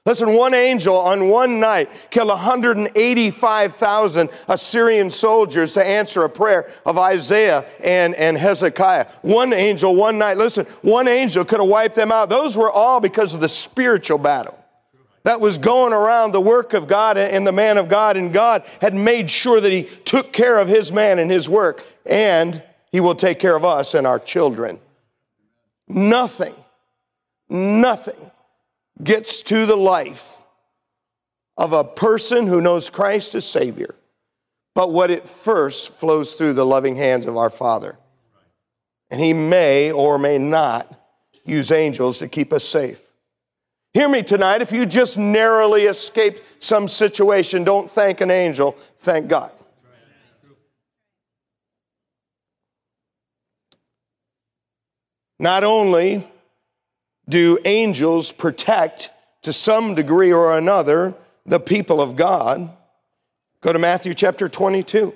Listen, 0.08 0.34
one 0.36 0.54
angel 0.54 0.96
on 0.96 1.28
one 1.28 1.60
night 1.60 1.89
killed 2.12 2.30
185,000 2.30 4.30
Assyrian 4.48 5.10
soldiers 5.10 5.74
to 5.74 5.84
answer 5.84 6.24
a 6.24 6.30
prayer 6.30 6.72
of 6.86 6.98
Isaiah 6.98 7.65
and, 7.84 8.15
and 8.15 8.38
Hezekiah. 8.38 9.08
One 9.22 9.52
angel, 9.52 9.98
one 9.98 10.17
night, 10.17 10.38
listen, 10.38 10.65
one 10.82 11.10
angel 11.10 11.43
could 11.43 11.60
have 11.60 11.67
wiped 11.67 11.96
them 11.96 12.13
out. 12.13 12.30
Those 12.30 12.56
were 12.56 12.72
all 12.72 13.02
because 13.02 13.34
of 13.34 13.41
the 13.41 13.50
spiritual 13.50 14.17
battle 14.17 14.58
that 15.24 15.41
was 15.41 15.58
going 15.58 15.91
around 15.91 16.32
the 16.32 16.39
work 16.39 16.74
of 16.74 16.88
God 16.88 17.17
and 17.17 17.46
the 17.46 17.52
man 17.52 17.78
of 17.78 17.89
God, 17.89 18.15
and 18.15 18.32
God 18.32 18.63
had 18.80 18.96
made 18.96 19.30
sure 19.30 19.60
that 19.60 19.74
He 19.74 19.84
took 19.84 20.32
care 20.32 20.58
of 20.58 20.70
His 20.70 20.89
man 20.89 21.20
and 21.20 21.30
His 21.30 21.50
work, 21.50 21.84
and 22.06 22.63
He 22.93 23.02
will 23.02 23.15
take 23.15 23.39
care 23.39 23.58
of 23.58 23.65
us 23.65 23.93
and 23.93 24.08
our 24.08 24.20
children. 24.20 24.80
Nothing, 25.89 26.56
nothing 27.50 28.32
gets 29.03 29.41
to 29.43 29.65
the 29.65 29.75
life 29.75 30.36
of 31.55 31.73
a 31.73 31.83
person 31.83 32.47
who 32.47 32.62
knows 32.62 32.89
Christ 32.89 33.36
as 33.36 33.45
Savior, 33.45 33.95
but 34.75 34.91
what 34.91 35.12
it 35.12 35.27
first 35.27 35.93
flows 35.95 36.33
through 36.33 36.53
the 36.53 36.65
loving 36.65 36.95
hands 36.95 37.25
of 37.25 37.38
our 37.38 37.49
Father. 37.49 37.97
And 39.10 39.21
He 39.21 39.33
may 39.33 39.91
or 39.91 40.19
may 40.19 40.38
not 40.38 40.93
use 41.45 41.71
angels 41.71 42.19
to 42.19 42.27
keep 42.27 42.53
us 42.53 42.63
safe. 42.63 42.99
Hear 43.93 44.10
me 44.10 44.21
tonight. 44.21 44.62
If 44.62 44.71
you 44.71 44.86
just 44.86 45.17
narrowly 45.17 45.83
escaped 45.83 46.41
some 46.63 46.88
situation, 46.88 47.63
don't 47.63 47.89
thank 47.89 48.21
an 48.21 48.29
angel, 48.29 48.77
thank 48.99 49.27
God. 49.27 49.51
Not 55.39 55.63
only 55.63 56.29
do 57.29 57.59
angels 57.65 58.31
protect 58.31 59.09
to 59.41 59.53
some 59.53 59.95
degree 59.95 60.31
or 60.31 60.57
another 60.57 61.13
the 61.45 61.59
people 61.59 62.01
of 62.01 62.15
God? 62.15 62.69
Go 63.61 63.73
to 63.73 63.79
Matthew 63.79 64.13
chapter 64.13 64.47
22. 64.47 65.13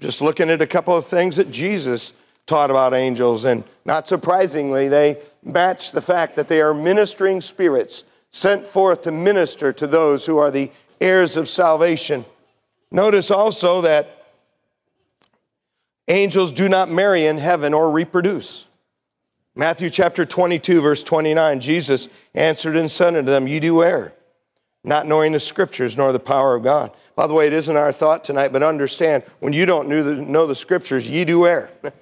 Just 0.00 0.20
looking 0.20 0.50
at 0.50 0.60
a 0.60 0.66
couple 0.66 0.94
of 0.94 1.06
things 1.06 1.36
that 1.36 1.50
Jesus 1.50 2.12
taught 2.46 2.70
about 2.70 2.94
angels, 2.94 3.44
and 3.44 3.64
not 3.84 4.06
surprisingly, 4.06 4.88
they 4.88 5.18
match 5.42 5.90
the 5.90 6.00
fact 6.00 6.36
that 6.36 6.48
they 6.48 6.60
are 6.60 6.74
ministering 6.74 7.40
spirits 7.40 8.04
sent 8.30 8.66
forth 8.66 9.02
to 9.02 9.10
minister 9.10 9.72
to 9.72 9.86
those 9.86 10.26
who 10.26 10.36
are 10.36 10.50
the 10.50 10.70
heirs 11.00 11.36
of 11.36 11.48
salvation. 11.48 12.24
Notice 12.90 13.30
also 13.30 13.80
that 13.80 14.26
angels 16.08 16.52
do 16.52 16.68
not 16.68 16.90
marry 16.90 17.26
in 17.26 17.38
heaven 17.38 17.74
or 17.74 17.90
reproduce. 17.90 18.65
Matthew 19.58 19.88
chapter 19.88 20.26
22, 20.26 20.82
verse 20.82 21.02
29, 21.02 21.60
Jesus 21.60 22.10
answered 22.34 22.76
and 22.76 22.90
said 22.90 23.16
unto 23.16 23.30
them, 23.30 23.46
You 23.46 23.58
do 23.58 23.82
err, 23.82 24.12
not 24.84 25.06
knowing 25.06 25.32
the 25.32 25.40
scriptures 25.40 25.96
nor 25.96 26.12
the 26.12 26.20
power 26.20 26.54
of 26.54 26.62
God. 26.62 26.92
By 27.14 27.26
the 27.26 27.32
way, 27.32 27.46
it 27.46 27.54
isn't 27.54 27.74
our 27.74 27.90
thought 27.90 28.22
tonight, 28.22 28.52
but 28.52 28.62
understand 28.62 29.22
when 29.40 29.54
you 29.54 29.64
don't 29.64 29.88
know 29.88 30.02
the, 30.02 30.12
know 30.14 30.46
the 30.46 30.54
scriptures, 30.54 31.08
ye 31.08 31.24
do 31.24 31.46
err. 31.46 31.70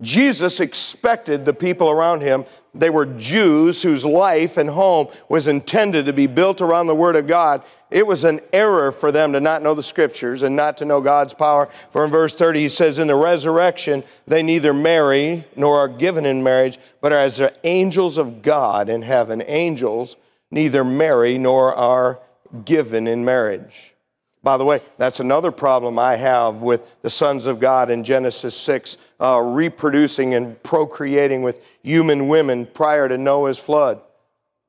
Jesus 0.00 0.60
expected 0.60 1.44
the 1.44 1.52
people 1.52 1.90
around 1.90 2.20
him, 2.20 2.44
they 2.72 2.90
were 2.90 3.06
Jews 3.06 3.82
whose 3.82 4.04
life 4.04 4.56
and 4.56 4.70
home 4.70 5.08
was 5.28 5.48
intended 5.48 6.06
to 6.06 6.12
be 6.12 6.28
built 6.28 6.60
around 6.60 6.86
the 6.86 6.94
Word 6.94 7.16
of 7.16 7.26
God. 7.26 7.64
It 7.90 8.06
was 8.06 8.22
an 8.22 8.40
error 8.52 8.92
for 8.92 9.10
them 9.10 9.32
to 9.32 9.40
not 9.40 9.62
know 9.62 9.74
the 9.74 9.82
Scriptures 9.82 10.42
and 10.42 10.54
not 10.54 10.78
to 10.78 10.84
know 10.84 11.00
God's 11.00 11.34
power. 11.34 11.68
For 11.90 12.04
in 12.04 12.10
verse 12.10 12.34
30, 12.34 12.60
he 12.60 12.68
says, 12.68 12.98
In 12.98 13.08
the 13.08 13.16
resurrection, 13.16 14.04
they 14.26 14.42
neither 14.42 14.72
marry 14.72 15.44
nor 15.56 15.78
are 15.78 15.88
given 15.88 16.24
in 16.24 16.44
marriage, 16.44 16.78
but 17.00 17.12
are 17.12 17.18
as 17.18 17.38
the 17.38 17.52
angels 17.64 18.18
of 18.18 18.42
God 18.42 18.88
in 18.88 19.02
heaven. 19.02 19.42
Angels 19.46 20.16
neither 20.52 20.84
marry 20.84 21.38
nor 21.38 21.74
are 21.74 22.20
given 22.64 23.08
in 23.08 23.24
marriage. 23.24 23.94
By 24.42 24.56
the 24.56 24.64
way, 24.64 24.80
that's 24.98 25.20
another 25.20 25.50
problem 25.50 25.98
I 25.98 26.16
have 26.16 26.62
with 26.62 26.84
the 27.02 27.10
sons 27.10 27.46
of 27.46 27.58
God 27.58 27.90
in 27.90 28.04
Genesis 28.04 28.56
6, 28.56 28.96
uh, 29.20 29.40
reproducing 29.40 30.34
and 30.34 30.62
procreating 30.62 31.42
with 31.42 31.60
human 31.82 32.28
women 32.28 32.66
prior 32.66 33.08
to 33.08 33.18
Noah's 33.18 33.58
flood. 33.58 34.00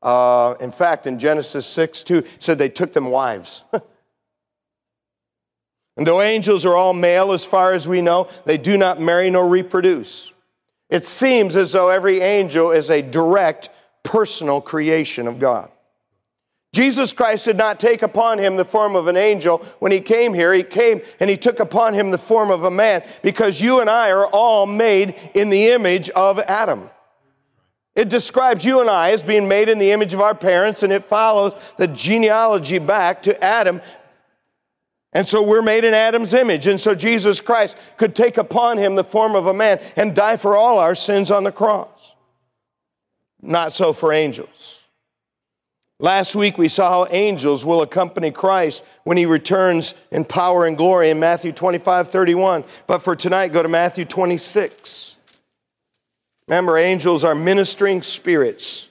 Uh, 0.02 0.56
in 0.60 0.72
fact, 0.72 1.08
in 1.08 1.20
Genesis 1.20 1.66
6 1.68 2.04
2, 2.04 2.24
said 2.40 2.58
they 2.58 2.70
took 2.70 2.94
them 2.94 3.12
wives. 3.12 3.64
and 3.74 6.08
though 6.08 6.22
angels 6.22 6.66
are 6.66 6.76
all 6.76 6.94
male 6.94 7.32
as 7.32 7.46
far 7.46 7.74
as 7.74 7.88
we 7.88 8.02
know, 8.02 8.28
they 8.46 8.58
do 8.58 8.78
not 8.78 9.00
marry 9.00 9.30
nor 9.30 9.48
reproduce. 9.48 10.32
It 10.90 11.06
seems 11.06 11.56
as 11.56 11.74
though 11.74 11.90
every 11.90 12.22
angel 12.22 12.72
is 12.72 12.90
a 12.90 13.02
direct 13.02 13.70
personal 14.02 14.62
creation 14.62 15.28
of 15.28 15.38
God. 15.38 15.70
Jesus 16.72 17.12
Christ 17.12 17.46
did 17.46 17.58
not 17.58 17.80
take 17.80 18.04
upon 18.04 18.38
him 18.38 18.56
the 18.56 18.66
form 18.66 18.96
of 18.96 19.08
an 19.08 19.18
angel 19.18 19.66
when 19.80 19.92
he 19.92 20.00
came 20.00 20.34
here. 20.34 20.54
He 20.54 20.62
came 20.62 21.02
and 21.20 21.30
he 21.30 21.36
took 21.38 21.60
upon 21.60 21.96
him 21.96 22.12
the 22.12 22.18
form 22.18 22.52
of 22.52 22.64
a 22.64 22.72
man 22.72 23.04
because 23.24 23.60
you 23.60 23.82
and 23.82 23.90
I 23.90 24.12
are 24.12 24.28
all 24.28 24.68
made 24.68 25.16
in 25.34 25.50
the 25.50 25.70
image 25.70 26.10
of 26.12 26.38
Adam. 26.40 26.90
It 27.96 28.08
describes 28.08 28.64
you 28.64 28.82
and 28.82 28.90
I 28.90 29.12
as 29.12 29.24
being 29.24 29.48
made 29.48 29.68
in 29.68 29.80
the 29.80 29.92
image 29.92 30.14
of 30.14 30.22
our 30.22 30.36
parents, 30.36 30.84
and 30.84 30.94
it 30.94 31.04
follows 31.04 31.54
the 31.78 31.88
genealogy 31.88 32.78
back 32.78 33.24
to 33.24 33.44
Adam. 33.44 33.82
And 35.12 35.28
so 35.28 35.42
we're 35.42 35.64
made 35.64 35.84
in 35.84 35.94
Adam's 35.94 36.34
image. 36.34 36.68
And 36.68 36.80
so 36.80 36.94
Jesus 36.94 37.42
Christ 37.42 37.76
could 37.98 38.16
take 38.16 38.38
upon 38.38 38.78
him 38.78 38.96
the 38.96 39.04
form 39.04 39.36
of 39.36 39.48
a 39.48 39.54
man 39.54 39.82
and 39.96 40.16
die 40.16 40.38
for 40.38 40.56
all 40.56 40.78
our 40.78 40.94
sins 40.94 41.32
on 41.32 41.44
the 41.44 41.52
cross. 41.52 41.90
Not 43.42 43.74
so 43.74 43.92
for 43.92 44.14
angels. 44.14 44.79
Last 46.02 46.36
week 46.36 46.58
we 46.58 46.70
saw 46.70 46.90
how 46.90 47.08
angels 47.12 47.66
will 47.66 47.82
accompany 47.82 48.32
Christ 48.32 48.84
when 49.04 49.18
he 49.18 49.26
returns 49.26 49.96
in 50.12 50.26
power 50.26 50.66
and 50.66 50.78
glory 50.78 51.10
in 51.10 51.20
Matthew 51.20 51.52
25, 51.52 52.08
31. 52.08 52.64
But 52.88 53.00
for 53.00 53.16
tonight, 53.16 53.52
go 53.52 53.62
to 53.62 53.70
Matthew 53.70 54.06
26. 54.06 55.18
Remember, 56.48 56.78
angels 56.78 57.24
are 57.24 57.36
ministering 57.36 58.02
spirits 58.02 58.89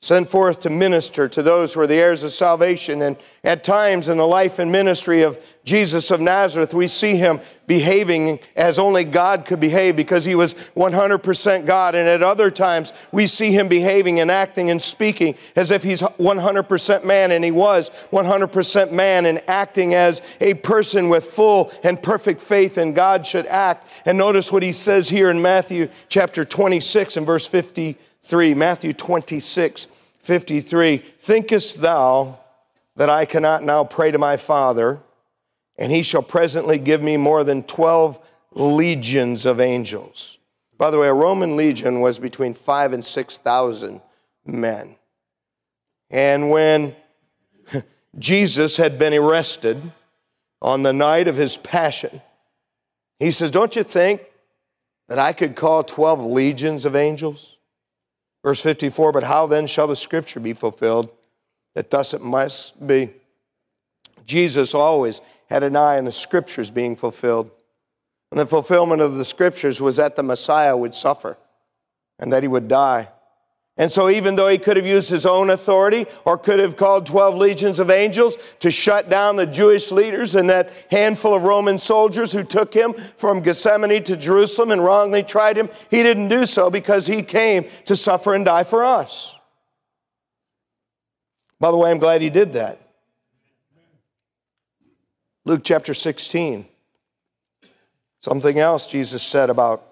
sent 0.00 0.30
forth 0.30 0.60
to 0.60 0.70
minister 0.70 1.28
to 1.28 1.42
those 1.42 1.74
who 1.74 1.80
are 1.80 1.86
the 1.86 1.98
heirs 1.98 2.22
of 2.22 2.32
salvation. 2.32 3.02
And 3.02 3.16
at 3.42 3.64
times 3.64 4.08
in 4.08 4.16
the 4.16 4.26
life 4.26 4.60
and 4.60 4.70
ministry 4.70 5.22
of 5.22 5.40
Jesus 5.64 6.12
of 6.12 6.20
Nazareth, 6.20 6.72
we 6.72 6.86
see 6.86 7.16
him 7.16 7.40
behaving 7.66 8.38
as 8.54 8.78
only 8.78 9.02
God 9.02 9.44
could 9.44 9.58
behave 9.58 9.96
because 9.96 10.24
he 10.24 10.36
was 10.36 10.54
100% 10.76 11.66
God. 11.66 11.96
And 11.96 12.08
at 12.08 12.22
other 12.22 12.48
times, 12.48 12.92
we 13.10 13.26
see 13.26 13.50
him 13.50 13.66
behaving 13.66 14.20
and 14.20 14.30
acting 14.30 14.70
and 14.70 14.80
speaking 14.80 15.34
as 15.56 15.72
if 15.72 15.82
he's 15.82 16.00
100% 16.00 17.04
man, 17.04 17.32
and 17.32 17.44
he 17.44 17.50
was 17.50 17.90
100% 18.12 18.92
man 18.92 19.26
and 19.26 19.42
acting 19.48 19.94
as 19.94 20.22
a 20.40 20.54
person 20.54 21.08
with 21.08 21.24
full 21.24 21.72
and 21.82 22.00
perfect 22.00 22.40
faith, 22.40 22.78
and 22.78 22.94
God 22.94 23.26
should 23.26 23.46
act. 23.46 23.88
And 24.06 24.16
notice 24.16 24.52
what 24.52 24.62
he 24.62 24.72
says 24.72 25.08
here 25.08 25.28
in 25.28 25.42
Matthew 25.42 25.88
chapter 26.08 26.44
26 26.44 27.16
and 27.16 27.26
verse 27.26 27.46
50. 27.46 27.98
3, 28.28 28.52
Matthew 28.52 28.92
26, 28.92 29.86
53. 30.20 30.98
Thinkest 30.98 31.80
thou 31.80 32.38
that 32.96 33.08
I 33.08 33.24
cannot 33.24 33.62
now 33.62 33.84
pray 33.84 34.10
to 34.10 34.18
my 34.18 34.36
Father, 34.36 35.00
and 35.78 35.90
he 35.90 36.02
shall 36.02 36.22
presently 36.22 36.76
give 36.76 37.02
me 37.02 37.16
more 37.16 37.42
than 37.42 37.62
12 37.62 38.20
legions 38.52 39.46
of 39.46 39.62
angels? 39.62 40.36
By 40.76 40.90
the 40.90 40.98
way, 40.98 41.08
a 41.08 41.14
Roman 41.14 41.56
legion 41.56 42.02
was 42.02 42.18
between 42.18 42.52
five 42.52 42.92
and 42.92 43.02
6,000 43.02 44.02
men. 44.44 44.96
And 46.10 46.50
when 46.50 46.94
Jesus 48.18 48.76
had 48.76 48.98
been 48.98 49.14
arrested 49.14 49.80
on 50.60 50.82
the 50.82 50.92
night 50.92 51.28
of 51.28 51.36
his 51.36 51.56
passion, 51.56 52.20
he 53.18 53.30
says, 53.30 53.50
Don't 53.50 53.74
you 53.74 53.84
think 53.84 54.20
that 55.08 55.18
I 55.18 55.32
could 55.32 55.56
call 55.56 55.82
12 55.82 56.20
legions 56.20 56.84
of 56.84 56.94
angels? 56.94 57.54
Verse 58.42 58.60
54 58.60 59.12
But 59.12 59.24
how 59.24 59.46
then 59.46 59.66
shall 59.66 59.86
the 59.86 59.96
scripture 59.96 60.40
be 60.40 60.52
fulfilled 60.52 61.10
that 61.74 61.90
thus 61.90 62.14
it 62.14 62.22
must 62.22 62.86
be? 62.86 63.10
Jesus 64.24 64.74
always 64.74 65.20
had 65.48 65.62
an 65.62 65.76
eye 65.76 65.98
on 65.98 66.04
the 66.04 66.12
scriptures 66.12 66.70
being 66.70 66.96
fulfilled. 66.96 67.50
And 68.30 68.38
the 68.38 68.46
fulfillment 68.46 69.00
of 69.00 69.14
the 69.14 69.24
scriptures 69.24 69.80
was 69.80 69.96
that 69.96 70.16
the 70.16 70.22
Messiah 70.22 70.76
would 70.76 70.94
suffer 70.94 71.38
and 72.18 72.32
that 72.32 72.42
he 72.42 72.48
would 72.48 72.68
die. 72.68 73.08
And 73.78 73.92
so, 73.92 74.10
even 74.10 74.34
though 74.34 74.48
he 74.48 74.58
could 74.58 74.76
have 74.76 74.86
used 74.86 75.08
his 75.08 75.24
own 75.24 75.50
authority 75.50 76.06
or 76.24 76.36
could 76.36 76.58
have 76.58 76.76
called 76.76 77.06
12 77.06 77.36
legions 77.36 77.78
of 77.78 77.90
angels 77.90 78.36
to 78.58 78.72
shut 78.72 79.08
down 79.08 79.36
the 79.36 79.46
Jewish 79.46 79.92
leaders 79.92 80.34
and 80.34 80.50
that 80.50 80.70
handful 80.90 81.32
of 81.32 81.44
Roman 81.44 81.78
soldiers 81.78 82.32
who 82.32 82.42
took 82.42 82.74
him 82.74 82.92
from 83.16 83.40
Gethsemane 83.40 84.02
to 84.02 84.16
Jerusalem 84.16 84.72
and 84.72 84.84
wrongly 84.84 85.22
tried 85.22 85.56
him, 85.56 85.70
he 85.90 86.02
didn't 86.02 86.26
do 86.26 86.44
so 86.44 86.70
because 86.70 87.06
he 87.06 87.22
came 87.22 87.66
to 87.84 87.94
suffer 87.94 88.34
and 88.34 88.44
die 88.44 88.64
for 88.64 88.84
us. 88.84 89.36
By 91.60 91.70
the 91.70 91.76
way, 91.76 91.92
I'm 91.92 91.98
glad 91.98 92.20
he 92.20 92.30
did 92.30 92.54
that. 92.54 92.80
Luke 95.44 95.62
chapter 95.62 95.94
16. 95.94 96.66
Something 98.22 98.58
else 98.58 98.88
Jesus 98.88 99.22
said 99.22 99.50
about 99.50 99.86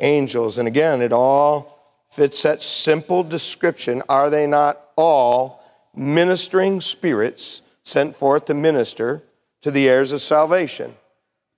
angels. 0.00 0.58
And 0.58 0.68
again, 0.68 1.00
it 1.00 1.14
all 1.14 1.71
fits 2.12 2.42
that 2.42 2.62
simple 2.62 3.24
description. 3.24 4.02
Are 4.08 4.30
they 4.30 4.46
not 4.46 4.80
all 4.96 5.62
ministering 5.94 6.80
spirits 6.80 7.62
sent 7.84 8.14
forth 8.14 8.44
to 8.46 8.54
minister 8.54 9.22
to 9.62 9.70
the 9.70 9.88
heirs 9.88 10.12
of 10.12 10.20
salvation? 10.20 10.94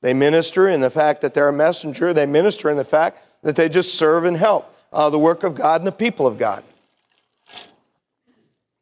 They 0.00 0.14
minister 0.14 0.68
in 0.68 0.80
the 0.80 0.90
fact 0.90 1.22
that 1.22 1.34
they're 1.34 1.48
a 1.48 1.52
messenger, 1.52 2.12
they 2.12 2.26
minister 2.26 2.70
in 2.70 2.76
the 2.76 2.84
fact 2.84 3.18
that 3.42 3.56
they 3.56 3.68
just 3.68 3.94
serve 3.94 4.24
and 4.24 4.36
help 4.36 4.72
uh, 4.92 5.10
the 5.10 5.18
work 5.18 5.42
of 5.42 5.56
God 5.56 5.80
and 5.80 5.86
the 5.86 5.92
people 5.92 6.26
of 6.26 6.38
God. 6.38 6.62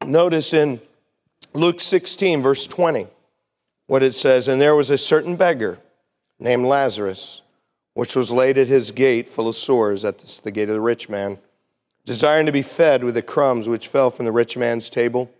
Notice 0.04 0.52
in 0.52 0.80
Luke 1.54 1.80
16, 1.80 2.42
verse 2.42 2.66
20, 2.66 3.06
what 3.86 4.02
it 4.02 4.14
says, 4.14 4.48
and 4.48 4.60
there 4.60 4.74
was 4.74 4.90
a 4.90 4.98
certain 4.98 5.36
beggar 5.36 5.78
named 6.38 6.66
Lazarus, 6.66 7.40
which 7.94 8.16
was 8.16 8.30
laid 8.30 8.58
at 8.58 8.66
his 8.66 8.90
gate 8.90 9.28
full 9.28 9.48
of 9.48 9.56
sores, 9.56 10.04
at 10.04 10.18
the 10.18 10.50
gate 10.50 10.68
of 10.68 10.74
the 10.74 10.80
rich 10.80 11.08
man 11.08 11.38
desiring 12.04 12.46
to 12.46 12.52
be 12.52 12.62
fed 12.62 13.04
with 13.04 13.14
the 13.14 13.22
crumbs 13.22 13.68
which 13.68 13.88
fell 13.88 14.10
from 14.10 14.24
the 14.24 14.32
rich 14.32 14.56
man's 14.56 14.90
table. 14.90 15.30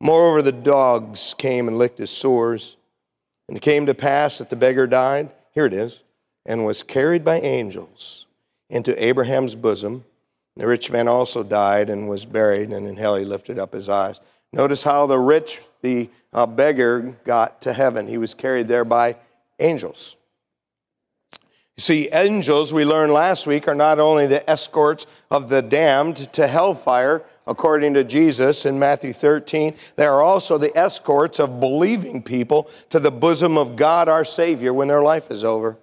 Moreover, 0.00 0.42
the 0.42 0.52
dogs 0.52 1.34
came 1.36 1.68
and 1.68 1.78
licked 1.78 1.98
his 1.98 2.10
sores. 2.10 2.76
And 3.48 3.56
it 3.56 3.62
came 3.62 3.86
to 3.86 3.94
pass 3.94 4.38
that 4.38 4.48
the 4.48 4.56
beggar 4.56 4.86
died, 4.86 5.32
here 5.52 5.66
it 5.66 5.72
is, 5.72 6.02
and 6.46 6.64
was 6.64 6.84
carried 6.84 7.24
by 7.24 7.40
angels 7.40 8.26
into 8.68 9.02
Abraham's 9.02 9.56
bosom. 9.56 10.04
The 10.56 10.68
rich 10.68 10.90
man 10.90 11.08
also 11.08 11.42
died 11.42 11.90
and 11.90 12.08
was 12.08 12.24
buried, 12.24 12.70
and 12.70 12.86
in 12.86 12.96
hell 12.96 13.16
he 13.16 13.24
lifted 13.24 13.58
up 13.58 13.72
his 13.72 13.88
eyes. 13.88 14.20
Notice 14.52 14.82
how 14.82 15.06
the 15.06 15.18
rich, 15.18 15.60
the 15.82 16.08
uh, 16.32 16.46
beggar, 16.46 17.16
got 17.24 17.60
to 17.62 17.72
heaven. 17.72 18.06
He 18.06 18.18
was 18.18 18.34
carried 18.34 18.68
there 18.68 18.84
by 18.84 19.16
angels. 19.58 20.16
See, 21.80 22.10
angels, 22.12 22.74
we 22.74 22.84
learned 22.84 23.14
last 23.14 23.46
week, 23.46 23.66
are 23.66 23.74
not 23.74 23.98
only 23.98 24.26
the 24.26 24.48
escorts 24.48 25.06
of 25.30 25.48
the 25.48 25.62
damned 25.62 26.30
to 26.34 26.46
hellfire, 26.46 27.24
according 27.46 27.94
to 27.94 28.04
Jesus 28.04 28.66
in 28.66 28.78
Matthew 28.78 29.14
13, 29.14 29.74
they 29.96 30.04
are 30.04 30.20
also 30.20 30.58
the 30.58 30.76
escorts 30.76 31.40
of 31.40 31.58
believing 31.58 32.22
people 32.22 32.68
to 32.90 33.00
the 33.00 33.10
bosom 33.10 33.56
of 33.56 33.76
God 33.76 34.10
our 34.10 34.26
Savior 34.26 34.74
when 34.74 34.88
their 34.88 35.00
life 35.00 35.30
is 35.30 35.42
over. 35.42 35.78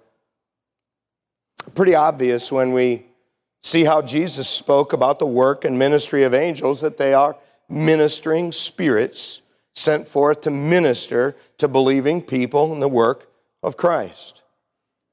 Pretty 1.74 1.96
obvious 1.96 2.52
when 2.52 2.72
we 2.72 3.04
see 3.64 3.82
how 3.82 4.00
Jesus 4.00 4.48
spoke 4.48 4.92
about 4.92 5.18
the 5.18 5.26
work 5.26 5.64
and 5.64 5.76
ministry 5.76 6.22
of 6.22 6.32
angels 6.32 6.80
that 6.80 6.96
they 6.96 7.12
are 7.12 7.34
ministering 7.68 8.52
spirits 8.52 9.42
sent 9.74 10.06
forth 10.06 10.42
to 10.42 10.50
minister 10.50 11.34
to 11.56 11.66
believing 11.66 12.22
people 12.22 12.72
in 12.72 12.78
the 12.78 12.88
work 12.88 13.28
of 13.64 13.76
Christ. 13.76 14.42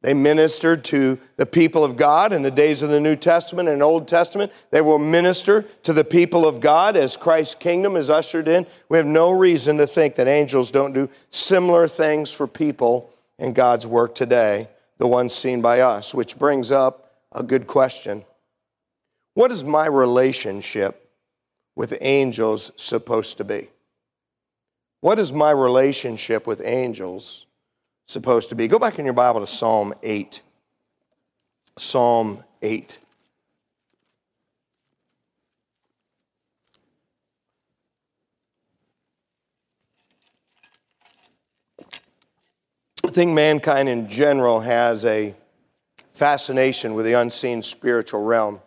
They 0.05 0.13
ministered 0.13 0.83
to 0.83 1.17
the 1.35 1.47
people 1.47 1.83
of 1.83 1.97
God 1.97 2.31
in 2.31 2.43
the 2.43 2.51
days 2.51 2.83
of 2.83 2.91
the 2.91 2.99
New 2.99 3.15
Testament 3.15 3.69
and 3.69 3.81
Old 3.81 4.07
Testament. 4.07 4.51
They 4.69 4.81
will 4.81 4.99
minister 4.99 5.63
to 5.81 5.93
the 5.93 6.03
people 6.03 6.45
of 6.45 6.59
God 6.59 6.95
as 6.95 7.17
Christ's 7.17 7.55
kingdom 7.55 7.95
is 7.95 8.07
ushered 8.07 8.47
in. 8.47 8.67
We 8.87 8.97
have 8.97 9.07
no 9.07 9.31
reason 9.31 9.77
to 9.77 9.87
think 9.87 10.13
that 10.17 10.27
angels 10.27 10.69
don't 10.69 10.93
do 10.93 11.09
similar 11.31 11.87
things 11.87 12.31
for 12.31 12.45
people 12.45 13.09
in 13.39 13.53
God's 13.53 13.87
work 13.87 14.13
today, 14.13 14.69
the 14.99 15.07
ones 15.07 15.33
seen 15.33 15.59
by 15.59 15.79
us, 15.79 16.13
which 16.13 16.37
brings 16.37 16.69
up 16.69 17.15
a 17.31 17.41
good 17.41 17.65
question. 17.65 18.23
What 19.33 19.51
is 19.51 19.63
my 19.63 19.87
relationship 19.87 21.09
with 21.75 21.97
angels 21.99 22.71
supposed 22.75 23.37
to 23.37 23.43
be? 23.43 23.71
What 25.01 25.17
is 25.17 25.33
my 25.33 25.49
relationship 25.49 26.45
with 26.45 26.61
angels 26.63 27.47
supposed 28.07 28.49
to 28.49 28.55
be. 28.55 28.67
Go 28.67 28.79
back 28.79 28.99
in 28.99 29.05
your 29.05 29.13
Bible 29.13 29.41
to 29.41 29.47
Psalm 29.47 29.93
8. 30.03 30.41
Psalm 31.77 32.43
8. 32.61 32.99
I 43.03 43.07
think 43.09 43.33
mankind 43.33 43.87
in 43.87 44.07
general 44.09 44.59
has 44.59 45.05
a 45.05 45.35
fascination 46.13 46.95
with 46.95 47.05
the 47.05 47.13
unseen 47.13 47.61
spiritual 47.61 48.23
realm. 48.23 48.61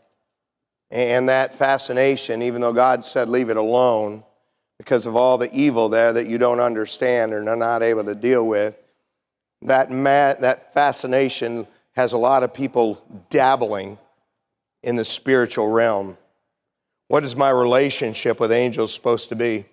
And 0.90 1.28
that 1.28 1.54
fascination, 1.54 2.42
even 2.42 2.60
though 2.60 2.72
God 2.72 3.04
said 3.04 3.28
leave 3.28 3.50
it 3.50 3.56
alone 3.56 4.22
because 4.78 5.06
of 5.06 5.16
all 5.16 5.38
the 5.38 5.52
evil 5.52 5.88
there 5.88 6.12
that 6.12 6.26
you 6.26 6.38
don't 6.38 6.60
understand 6.60 7.32
or 7.32 7.46
are 7.46 7.56
not 7.56 7.82
able 7.82 8.04
to 8.04 8.14
deal 8.14 8.46
with, 8.46 8.78
that, 9.62 9.90
mad, 9.90 10.40
that 10.40 10.72
fascination 10.72 11.66
has 11.92 12.12
a 12.12 12.18
lot 12.18 12.42
of 12.42 12.54
people 12.54 13.02
dabbling 13.30 13.98
in 14.82 14.96
the 14.96 15.04
spiritual 15.04 15.68
realm. 15.68 16.16
What 17.08 17.24
is 17.24 17.34
my 17.34 17.50
relationship 17.50 18.38
with 18.38 18.52
angels 18.52 18.92
supposed 18.92 19.30
to 19.30 19.36
be? 19.36 19.64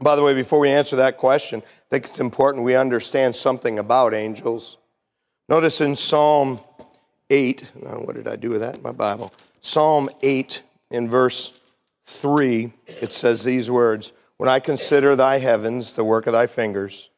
By 0.00 0.16
the 0.16 0.22
way, 0.22 0.34
before 0.34 0.58
we 0.58 0.70
answer 0.70 0.96
that 0.96 1.18
question, 1.18 1.62
I 1.62 1.88
think 1.90 2.06
it's 2.06 2.20
important 2.20 2.64
we 2.64 2.74
understand 2.74 3.36
something 3.36 3.78
about 3.78 4.14
angels. 4.14 4.78
Notice 5.48 5.80
in 5.80 5.96
Psalm 5.96 6.60
8, 7.28 7.60
what 8.04 8.14
did 8.16 8.28
I 8.28 8.36
do 8.36 8.50
with 8.50 8.60
that 8.60 8.76
in 8.76 8.82
my 8.82 8.92
Bible? 8.92 9.32
Psalm 9.60 10.08
8 10.22 10.62
in 10.90 11.08
verse 11.08 11.52
3, 12.06 12.72
it 12.86 13.12
says 13.12 13.44
these 13.44 13.70
words 13.70 14.12
When 14.38 14.48
I 14.48 14.58
consider 14.58 15.16
thy 15.16 15.38
heavens, 15.38 15.92
the 15.92 16.04
work 16.04 16.26
of 16.26 16.32
thy 16.32 16.46
fingers, 16.46 17.09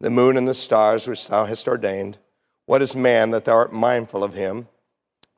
the 0.00 0.10
moon 0.10 0.36
and 0.36 0.48
the 0.48 0.54
stars 0.54 1.06
which 1.06 1.28
thou 1.28 1.44
hast 1.44 1.68
ordained. 1.68 2.18
What 2.66 2.82
is 2.82 2.94
man 2.94 3.30
that 3.30 3.44
thou 3.44 3.56
art 3.56 3.72
mindful 3.72 4.22
of 4.22 4.34
him? 4.34 4.68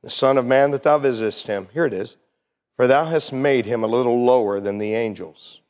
The 0.02 0.10
Son 0.10 0.38
of 0.38 0.46
Man 0.46 0.70
that 0.70 0.82
thou 0.82 0.98
visitest 0.98 1.46
him. 1.46 1.68
Here 1.72 1.84
it 1.84 1.92
is. 1.92 2.16
For 2.76 2.86
thou 2.86 3.04
hast 3.04 3.32
made 3.32 3.66
him 3.66 3.84
a 3.84 3.88
little 3.88 4.24
lower 4.24 4.58
than 4.58 4.78
the 4.78 4.94
angels, 4.94 5.60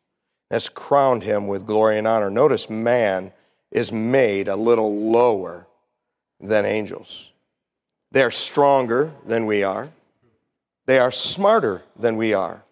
hast 0.51 0.75
crowned 0.75 1.25
him 1.25 1.49
with 1.49 1.67
glory 1.67 1.99
and 1.99 2.07
honor. 2.07 2.31
Notice 2.31 2.71
man 2.71 3.33
is 3.73 3.91
made 3.91 4.47
a 4.47 4.55
little 4.55 5.11
lower 5.11 5.67
than 6.39 6.65
angels. 6.65 7.33
They 8.13 8.23
are 8.23 8.31
stronger 8.31 9.13
than 9.27 9.47
we 9.47 9.65
are, 9.65 9.91
they 10.87 10.99
are 10.99 11.11
smarter 11.11 11.83
than 11.97 12.17
we 12.17 12.33
are. 12.33 12.63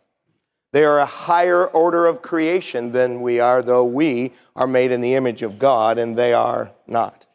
They 0.73 0.85
are 0.85 1.01
a 1.01 1.07
higher 1.07 1.67
order 1.67 2.07
of 2.07 2.21
creation 2.21 2.93
than 2.93 3.23
we 3.23 3.41
are, 3.41 3.63
though 3.63 3.85
we 3.85 4.35
are 4.55 4.67
made 4.67 4.93
in 4.93 5.01
the 5.01 5.15
image 5.15 5.43
of 5.43 5.59
God 5.59 5.99
and 5.99 6.17
they 6.17 6.33
are 6.33 6.71
not. 6.87 7.27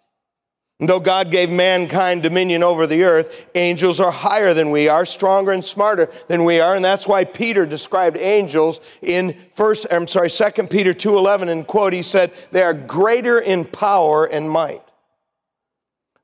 And 0.79 0.89
though 0.89 0.99
God 0.99 1.31
gave 1.31 1.49
mankind 1.49 2.23
dominion 2.23 2.61
over 2.61 2.85
the 2.85 3.03
earth, 3.03 3.45
angels 3.55 3.99
are 3.99 4.11
higher 4.11 4.53
than 4.53 4.69
we 4.69 4.89
are, 4.89 5.05
stronger 5.05 5.51
and 5.51 5.63
smarter 5.63 6.09
than 6.27 6.43
we 6.43 6.59
are, 6.59 6.75
and 6.75 6.83
that's 6.83 7.07
why 7.07 7.23
Peter 7.23 7.65
described 7.65 8.17
angels 8.17 8.81
in 9.01 9.37
first 9.55 9.87
I'm 9.91 10.07
sorry, 10.07 10.29
2 10.29 10.69
Peter 10.69 10.93
2:11 10.93 11.49
and 11.49 11.65
quote 11.65 11.93
he 11.93 12.01
said, 12.03 12.31
"They 12.51 12.63
are 12.63 12.73
greater 12.73 13.39
in 13.39 13.65
power 13.65 14.25
and 14.25 14.49
might." 14.49 14.81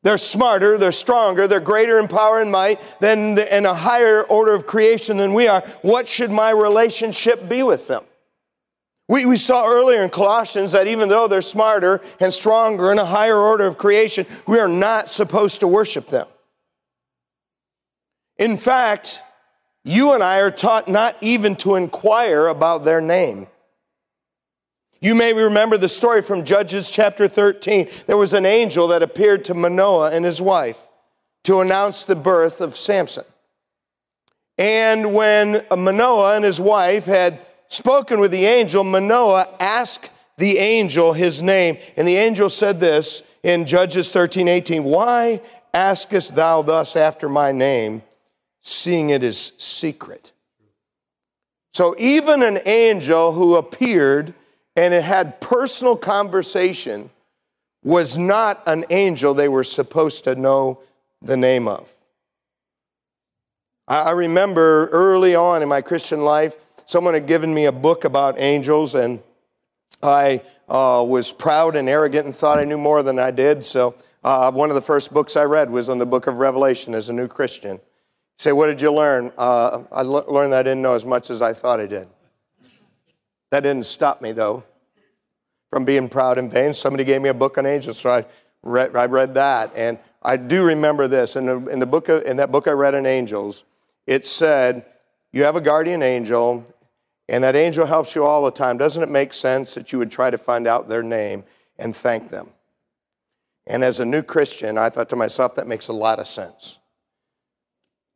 They're 0.02 0.18
smarter, 0.18 0.78
they're 0.78 0.94
stronger, 0.94 1.48
they're 1.48 1.60
greater 1.60 2.00
in 2.00 2.08
power 2.08 2.40
and 2.40 2.52
might 2.52 2.80
than 3.02 3.36
the, 3.36 3.56
in 3.56 3.66
a 3.66 3.74
higher 3.74 4.24
order 4.24 4.54
of 4.54 4.66
creation 4.66 5.18
than 5.18 5.34
we 5.34 5.48
are. 5.48 5.62
What 5.82 6.08
should 6.08 6.32
my 6.32 6.52
relationship 6.52 7.50
be 7.50 7.64
with 7.64 7.88
them? 7.88 8.06
We, 9.10 9.26
we 9.26 9.38
saw 9.38 9.68
earlier 9.68 10.04
in 10.04 10.10
Colossians 10.10 10.72
that 10.72 10.88
even 10.88 11.10
though 11.10 11.28
they're 11.28 11.42
smarter 11.42 12.00
and 12.20 12.34
stronger 12.34 12.92
in 12.92 13.00
a 13.00 13.06
higher 13.06 13.38
order 13.38 13.66
of 13.66 13.78
creation, 13.78 14.26
we 14.48 14.60
are 14.60 14.68
not 14.68 15.10
supposed 15.10 15.60
to 15.62 15.68
worship 15.68 16.08
them. 16.10 16.28
In 18.38 18.56
fact, 18.58 19.22
you 19.84 20.14
and 20.14 20.24
I 20.24 20.40
are 20.40 20.52
taught 20.52 20.88
not 20.88 21.18
even 21.22 21.56
to 21.58 21.76
inquire 21.76 22.48
about 22.48 22.86
their 22.86 23.02
name. 23.02 23.48
You 25.02 25.16
may 25.16 25.32
remember 25.32 25.78
the 25.78 25.88
story 25.88 26.22
from 26.22 26.44
Judges 26.44 26.90
chapter 26.90 27.28
13. 27.28 27.90
There 28.06 28.18
was 28.18 28.34
an 28.34 28.46
angel 28.46 28.90
that 28.90 29.02
appeared 29.02 29.46
to 29.46 29.54
Manoah 29.54 30.12
and 30.12 30.26
his 30.26 30.42
wife. 30.42 30.78
to 31.46 31.62
announce 31.62 32.04
the 32.04 32.18
birth 32.18 32.60
of 32.60 32.76
Samson. 32.76 33.24
And 34.58 35.14
when 35.14 35.66
Manoah 35.72 36.36
and 36.36 36.44
his 36.44 36.60
wife 36.60 37.06
had 37.06 37.40
spoken 37.70 38.20
with 38.20 38.32
the 38.32 38.46
angel, 38.46 38.84
Manoah 38.84 39.48
asked 39.58 40.12
the 40.38 40.58
angel 40.58 41.14
his 41.14 41.42
name. 41.42 41.78
And 41.96 42.06
the 42.06 42.18
angel 42.18 42.50
said 42.50 42.82
this 42.82 43.24
in 43.42 43.66
Judges 43.66 44.12
13 44.12 44.50
18 44.50 44.84
Why 44.84 45.42
askest 45.74 46.36
thou 46.36 46.62
thus 46.62 46.98
after 46.98 47.30
my 47.30 47.54
name, 47.54 48.02
seeing 48.62 49.12
it 49.12 49.24
is 49.24 49.54
secret? 49.58 50.34
So 51.74 51.96
even 51.98 52.44
an 52.44 52.60
angel 52.66 53.32
who 53.32 53.56
appeared 53.56 54.34
and 54.80 54.94
it 54.94 55.04
had 55.04 55.42
personal 55.42 55.98
conversation 55.98 57.10
was 57.84 58.18
not 58.18 58.64
an 58.66 58.86
angel 58.92 59.34
they 59.34 59.50
were 59.50 59.66
supposed 59.66 60.24
to 60.24 60.36
know 60.36 60.80
the 61.22 61.36
name 61.36 61.68
of. 61.68 61.86
I 63.90 64.12
remember 64.12 64.88
early 64.88 65.36
on 65.36 65.62
in 65.62 65.68
my 65.68 65.82
Christian 65.82 66.22
life, 66.22 66.56
someone 66.86 67.14
had 67.14 67.28
given 67.28 67.54
me 67.54 67.66
a 67.66 67.74
book 67.74 68.06
about 68.06 68.40
angels, 68.40 68.96
and 68.96 69.20
I 70.02 70.44
uh, 70.70 71.04
was 71.06 71.30
proud 71.30 71.76
and 71.76 71.90
arrogant 71.90 72.28
and 72.28 72.34
thought 72.34 72.58
I 72.58 72.64
knew 72.64 72.78
more 72.78 73.04
than 73.04 73.20
I 73.20 73.32
did. 73.32 73.66
So, 73.66 73.96
uh, 74.24 74.50
one 74.50 74.70
of 74.70 74.76
the 74.76 74.82
first 74.82 75.12
books 75.12 75.36
I 75.36 75.44
read 75.44 75.70
was 75.70 75.90
on 75.90 75.98
the 75.98 76.06
book 76.06 76.28
of 76.28 76.38
Revelation 76.38 76.96
as 76.96 77.10
a 77.10 77.14
new 77.14 77.28
Christian. 77.28 77.82
Say, 78.38 78.54
What 78.54 78.68
did 78.68 78.80
you 78.80 78.94
learn? 78.94 79.34
Uh, 79.38 79.84
I 79.92 80.04
learned 80.04 80.54
that 80.54 80.60
I 80.60 80.64
didn't 80.64 80.82
know 80.82 80.94
as 80.94 81.04
much 81.04 81.30
as 81.30 81.42
I 81.42 81.52
thought 81.52 81.82
I 81.82 81.86
did. 81.86 82.08
That 83.52 83.62
didn't 83.62 83.88
stop 83.88 84.22
me, 84.22 84.32
though, 84.32 84.64
from 85.70 85.86
being 85.86 86.10
proud 86.10 86.38
and 86.38 86.52
vain. 86.52 86.74
Somebody 86.74 87.04
gave 87.04 87.22
me 87.22 87.30
a 87.30 87.34
book 87.34 87.58
on 87.58 87.66
angels, 87.66 88.00
so 88.00 88.12
I 88.12 88.26
read, 88.64 88.96
I 88.96 89.06
read 89.06 89.34
that. 89.36 89.72
And 89.76 90.00
I 90.22 90.38
do 90.38 90.64
remember 90.64 91.08
this. 91.08 91.36
In, 91.36 91.46
the, 91.46 91.66
in, 91.68 91.80
the 91.80 91.86
book 91.86 92.10
of, 92.10 92.24
in 92.24 92.38
that 92.38 92.52
book 92.52 92.68
I 92.68 92.72
read 92.72 92.96
on 92.96 93.06
angels, 93.06 93.64
it 94.08 94.26
said, 94.26 94.86
You 95.32 95.44
have 95.44 95.56
a 95.56 95.62
guardian 95.62 96.02
angel, 96.02 96.66
and 97.28 97.44
that 97.44 97.56
angel 97.56 97.86
helps 97.86 98.16
you 98.16 98.26
all 98.26 98.44
the 98.44 98.52
time. 98.52 98.78
Doesn't 98.78 99.04
it 99.04 99.10
make 99.10 99.34
sense 99.34 99.74
that 99.76 99.92
you 99.92 100.00
would 100.00 100.12
try 100.12 100.30
to 100.30 100.38
find 100.38 100.68
out 100.68 100.90
their 100.90 101.04
name 101.04 101.44
and 101.78 101.96
thank 101.96 102.32
them? 102.32 102.50
And 103.68 103.84
as 103.84 104.00
a 104.00 104.06
new 104.06 104.24
Christian, 104.24 104.78
I 104.78 104.90
thought 104.90 105.10
to 105.10 105.16
myself, 105.16 105.56
that 105.56 105.68
makes 105.68 105.90
a 105.90 105.94
lot 105.94 106.20
of 106.20 106.28
sense. 106.28 106.78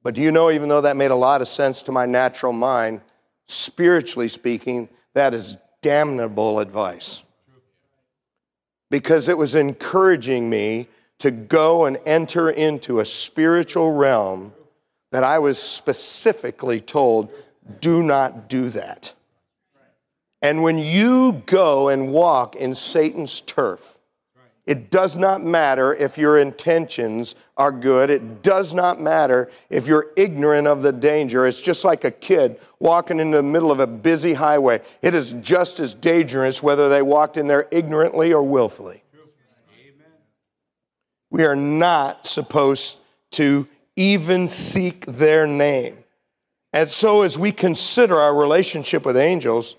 But 0.02 0.16
do 0.16 0.22
you 0.22 0.32
know, 0.32 0.50
even 0.52 0.68
though 0.68 0.82
that 0.82 0.98
made 0.98 1.12
a 1.12 1.16
lot 1.16 1.42
of 1.42 1.48
sense 1.48 1.84
to 1.84 1.92
my 1.92 2.08
natural 2.08 2.52
mind, 2.52 3.02
spiritually 3.48 4.28
speaking, 4.28 4.90
that 5.14 5.34
is 5.34 5.58
damnable 5.82 6.60
advice. 6.60 7.22
Because 8.94 9.28
it 9.28 9.40
was 9.40 9.56
encouraging 9.56 10.48
me 10.48 10.88
to 11.18 11.32
go 11.32 11.86
and 11.86 11.98
enter 12.06 12.52
into 12.52 13.00
a 13.00 13.06
spiritual 13.06 13.92
realm 13.92 14.54
that 15.12 15.24
I 15.24 15.40
was 15.40 15.58
specifically 15.58 16.80
told 16.80 17.32
do 17.80 18.04
not 18.04 18.48
do 18.50 18.70
that. 18.70 19.12
And 20.44 20.62
when 20.62 20.78
you 20.78 21.42
go 21.48 21.90
and 21.90 22.12
walk 22.12 22.56
in 22.56 22.76
Satan's 22.76 23.42
turf, 23.42 23.98
it 24.66 24.92
does 24.92 25.18
not 25.18 25.44
matter 25.44 25.94
if 25.94 26.18
your 26.18 26.40
intentions 26.40 27.36
are 27.58 27.72
good. 27.72 28.10
It 28.10 28.44
does 28.44 28.74
not 28.74 29.02
matter 29.02 29.52
if 29.70 29.88
you're 29.88 30.12
ignorant 30.16 30.68
of 30.68 30.82
the 30.82 30.92
danger. 30.94 31.46
It's 31.46 31.60
just 31.60 31.84
like 31.84 32.06
a 32.06 32.12
kid 32.12 32.60
walking 32.80 33.20
in 33.20 33.32
the 33.32 33.44
middle 33.44 33.72
of 33.72 33.82
a 33.82 33.88
busy 33.88 34.34
highway. 34.34 34.82
It 35.02 35.14
is 35.14 35.34
just 35.42 35.82
as 35.82 35.94
dangerous 35.94 36.64
whether 36.64 36.88
they 36.88 37.02
walked 37.02 37.36
in 37.36 37.48
there 37.48 37.68
ignorantly 37.72 38.32
or 38.32 38.42
willfully. 38.42 39.04
Amen. 39.14 40.12
We 41.30 41.44
are 41.44 41.58
not 41.58 42.26
supposed 42.26 42.98
to 43.32 43.68
even 43.98 44.48
seek 44.48 45.06
their 45.06 45.46
name. 45.46 45.98
And 46.72 46.90
so, 46.90 47.22
as 47.22 47.38
we 47.38 47.52
consider 47.52 48.18
our 48.18 48.34
relationship 48.34 49.06
with 49.06 49.18
angels, 49.18 49.76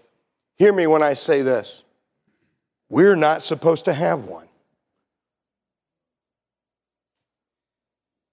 hear 0.56 0.72
me 0.72 0.86
when 0.86 1.02
I 1.02 1.14
say 1.14 1.40
this 1.40 1.82
we're 2.90 3.16
not 3.16 3.42
supposed 3.42 3.86
to 3.86 3.94
have 3.94 4.26
one. 4.26 4.43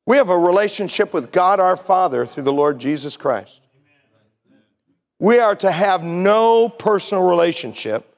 We 0.06 0.18
have 0.18 0.30
a 0.30 0.38
relationship 0.38 1.14
with 1.14 1.32
God 1.32 1.60
our 1.60 1.76
Father 1.76 2.26
through 2.26 2.44
the 2.44 2.54
Lord 2.54 2.80
Jesus 2.80 3.16
Christ. 3.16 3.62
We 5.20 5.40
are 5.40 5.56
to 5.58 5.72
have 5.72 6.04
no 6.04 6.68
personal 6.68 7.28
relationship 7.30 8.18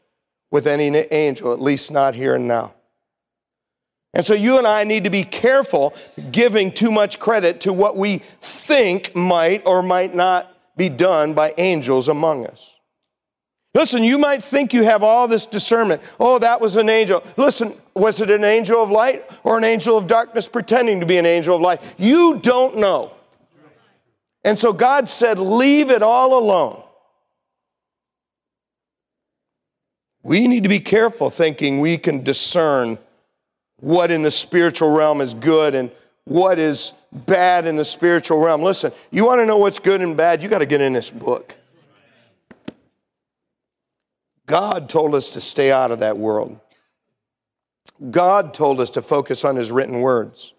with 0.52 0.68
any 0.68 0.88
angel, 0.96 1.52
at 1.52 1.62
least 1.62 1.92
not 1.92 2.16
here 2.16 2.36
and 2.36 2.48
now. 2.48 2.74
And 4.14 4.26
so 4.26 4.34
you 4.34 4.58
and 4.58 4.68
I 4.68 4.84
need 4.84 5.04
to 5.06 5.10
be 5.10 5.24
careful 5.24 5.96
giving 6.32 6.72
too 6.72 6.92
much 6.92 7.20
credit 7.20 7.62
to 7.62 7.74
what 7.74 7.98
we 7.98 8.22
think 8.42 9.16
might 9.16 9.64
or 9.66 9.82
might 9.82 10.14
not 10.14 10.56
be 10.78 10.88
done 10.88 11.34
by 11.34 11.54
angels 11.58 12.08
among 12.08 12.46
us. 12.46 12.70
Listen, 13.74 14.04
you 14.04 14.20
might 14.20 14.44
think 14.44 14.72
you 14.72 14.84
have 14.84 15.02
all 15.02 15.28
this 15.28 15.48
discernment. 15.48 16.02
Oh, 16.20 16.38
that 16.40 16.62
was 16.62 16.76
an 16.76 16.90
angel. 16.90 17.24
Listen, 17.38 17.74
was 17.96 18.22
it 18.22 18.30
an 18.32 18.44
angel 18.44 18.82
of 18.82 18.90
light 18.90 19.30
or 19.44 19.58
an 19.58 19.64
angel 19.64 19.98
of 19.98 20.08
darkness 20.08 20.48
pretending 20.48 21.00
to 21.00 21.06
be 21.06 21.18
an 21.18 21.26
angel 21.26 21.56
of 21.56 21.62
light? 21.62 21.82
You 21.98 22.40
don't 22.40 22.78
know. 22.78 23.12
And 24.44 24.58
so 24.58 24.74
God 24.74 25.08
said, 25.08 25.40
leave 25.40 25.90
it 25.90 26.02
all 26.02 26.38
alone. 26.38 26.84
We 30.24 30.48
need 30.48 30.64
to 30.64 30.70
be 30.70 30.80
careful 30.80 31.30
thinking 31.30 31.80
we 31.80 31.98
can 31.98 32.24
discern 32.24 32.98
what 33.80 34.10
in 34.10 34.22
the 34.22 34.32
spiritual 34.32 34.92
realm 34.92 35.22
is 35.22 35.34
good 35.34 35.76
and 35.76 35.92
what 36.26 36.58
is 36.58 36.94
bad 37.12 37.68
in 37.68 37.76
the 37.76 37.86
spiritual 37.86 38.40
realm. 38.40 38.64
Listen, 38.64 38.92
you 39.12 39.26
want 39.26 39.42
to 39.42 39.46
know 39.46 39.58
what's 39.58 39.80
good 39.80 40.02
and 40.02 40.16
bad? 40.16 40.42
You 40.42 40.50
got 40.50 40.60
to 40.60 40.66
get 40.66 40.82
in 40.82 40.94
this 40.94 41.10
book. 41.10 41.54
God 44.46 44.90
told 44.90 45.16
us 45.16 45.30
to 45.30 45.42
stay 45.42 45.72
out 45.72 45.92
of 45.92 46.00
that 46.00 46.18
world. 46.18 46.60
God 48.12 48.54
told 48.54 48.82
us 48.82 48.92
to 48.92 49.02
focus 49.02 49.46
on 49.46 49.56
His 49.56 49.72
written 49.72 50.02
words. 50.02 50.54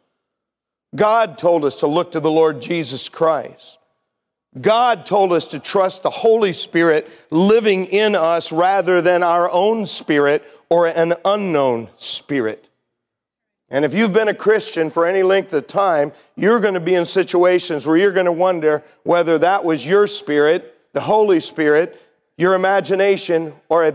God 0.95 1.39
told 1.39 1.65
us 1.65 1.77
to 1.77 1.87
look 1.87 2.13
to 2.13 2.21
the 2.21 2.31
Lord 2.31 2.63
Jesus 2.63 3.09
Christ. 3.09 3.79
God 4.61 5.05
told 5.05 5.33
us 5.33 5.47
to 5.47 5.59
trust 5.59 6.03
the 6.03 6.11
Holy 6.11 6.53
Spirit 6.53 7.11
living 7.31 7.87
in 7.87 8.15
us 8.15 8.53
rather 8.53 9.03
than 9.03 9.23
our 9.23 9.51
own 9.51 9.85
spirit 9.85 10.45
or 10.69 10.87
an 10.87 11.15
unknown 11.25 11.89
spirit. 11.97 12.69
And 13.69 13.85
if 13.85 13.95
you've 13.95 14.13
been 14.13 14.29
a 14.29 14.35
Christian 14.35 14.91
for 14.91 15.07
any 15.07 15.25
length 15.25 15.53
of 15.53 15.67
time, 15.67 16.13
you're 16.37 16.61
going 16.61 16.75
to 16.75 16.81
be 16.81 16.95
in 16.95 17.05
situations 17.05 17.87
where 17.87 17.97
you're 17.97 18.13
going 18.13 18.27
to 18.27 18.33
wonder 18.33 18.85
whether 19.03 19.39
that 19.39 19.65
was 19.65 19.85
your 19.85 20.07
spirit, 20.07 20.79
the 20.93 21.01
Holy 21.01 21.41
Spirit, 21.41 22.01
your 22.37 22.55
imagination, 22.55 23.53
or 23.69 23.87
a 23.87 23.95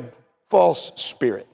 false 0.49 0.91
spirit. 0.95 1.47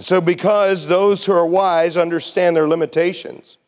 And 0.00 0.04
so, 0.06 0.18
because 0.18 0.86
those 0.86 1.26
who 1.26 1.34
are 1.34 1.44
wise 1.44 1.98
understand 1.98 2.56
their 2.56 2.66
limitations, 2.66 3.58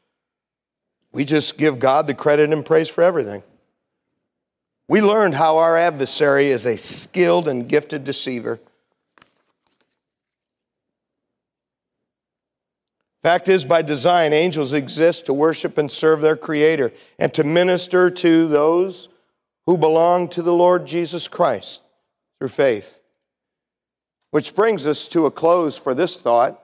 we 1.13 1.27
just 1.27 1.59
give 1.59 1.79
God 1.79 2.07
the 2.07 2.15
credit 2.15 2.51
and 2.51 2.65
praise 2.65 2.89
for 2.89 3.05
everything. 3.05 3.43
We 4.89 5.03
learned 5.03 5.35
how 5.35 5.59
our 5.59 5.77
adversary 5.77 6.47
is 6.47 6.65
a 6.65 6.79
skilled 6.79 7.49
and 7.49 7.69
gifted 7.69 8.05
deceiver 8.05 8.59
Fact 13.23 13.51
is, 13.51 13.63
by 13.67 13.83
design, 13.83 14.33
angels 14.33 14.73
exist 14.73 15.27
to 15.27 15.35
worship 15.35 15.77
and 15.77 15.93
serve 15.93 16.23
their 16.23 16.37
Creator 16.37 16.95
and 17.19 17.35
to 17.35 17.45
minister 17.45 18.11
to 18.11 18.49
those 18.49 19.11
who 19.67 19.77
belong 19.77 20.29
to 20.29 20.41
the 20.41 20.55
Lord 20.55 20.87
Jesus 20.87 21.29
Christ 21.29 21.83
through 22.39 22.49
faith. 22.49 23.02
Which 24.33 24.55
brings 24.57 24.87
us 24.87 25.07
to 25.09 25.27
a 25.27 25.31
close 25.31 25.77
for 25.77 25.95
this 25.95 26.19
thought. 26.19 26.59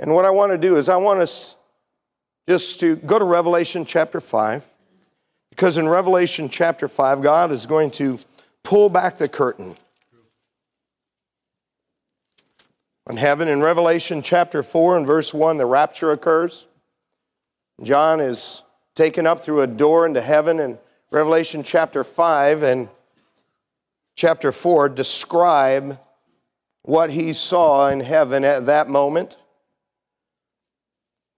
And 0.00 0.14
what 0.14 0.24
I 0.24 0.30
want 0.30 0.52
to 0.52 0.58
do 0.58 0.76
is, 0.76 0.88
I 0.88 0.96
want 0.96 1.20
us 1.20 1.56
just 2.48 2.78
to 2.80 2.94
go 2.96 3.18
to 3.18 3.24
Revelation 3.24 3.84
chapter 3.84 4.20
5, 4.20 4.64
because 5.50 5.76
in 5.76 5.88
Revelation 5.88 6.48
chapter 6.48 6.86
5, 6.86 7.20
God 7.20 7.50
is 7.50 7.66
going 7.66 7.90
to 7.92 8.20
pull 8.62 8.88
back 8.88 9.18
the 9.18 9.28
curtain 9.28 9.76
on 13.08 13.16
heaven. 13.16 13.48
In 13.48 13.60
Revelation 13.60 14.22
chapter 14.22 14.62
4 14.62 14.98
and 14.98 15.06
verse 15.06 15.34
1, 15.34 15.56
the 15.56 15.66
rapture 15.66 16.12
occurs. 16.12 16.64
John 17.82 18.20
is 18.20 18.62
taken 18.94 19.26
up 19.26 19.40
through 19.40 19.62
a 19.62 19.66
door 19.66 20.06
into 20.06 20.20
heaven, 20.20 20.60
and 20.60 20.78
Revelation 21.10 21.64
chapter 21.64 22.04
5 22.04 22.62
and 22.62 22.88
chapter 24.14 24.52
4 24.52 24.90
describe 24.90 25.98
what 26.88 27.10
he 27.10 27.34
saw 27.34 27.90
in 27.90 28.00
heaven 28.00 28.46
at 28.46 28.64
that 28.64 28.88
moment. 28.88 29.36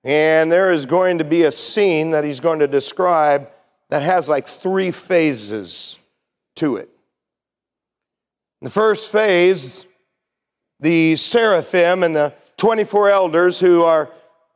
And 0.05 0.51
there 0.51 0.71
is 0.71 0.87
going 0.87 1.19
to 1.19 1.25
be 1.25 1.43
a 1.43 1.51
scene 1.51 2.13
that 2.13 2.23
he's 2.23 2.39
going 2.39 2.61
to 2.61 2.69
describe 2.69 3.51
that 3.89 4.01
has 4.03 4.29
like 4.29 4.47
three 4.47 4.93
phases 4.93 5.99
to 6.55 6.77
it. 6.77 6.89
In 8.61 8.67
The 8.67 8.71
first 8.71 9.11
phase 9.11 9.87
the 10.79 11.17
seraphim 11.17 12.05
and 12.05 12.15
the 12.15 12.33
24 12.57 13.11
elders 13.11 13.59
who 13.59 13.83
are 13.83 14.09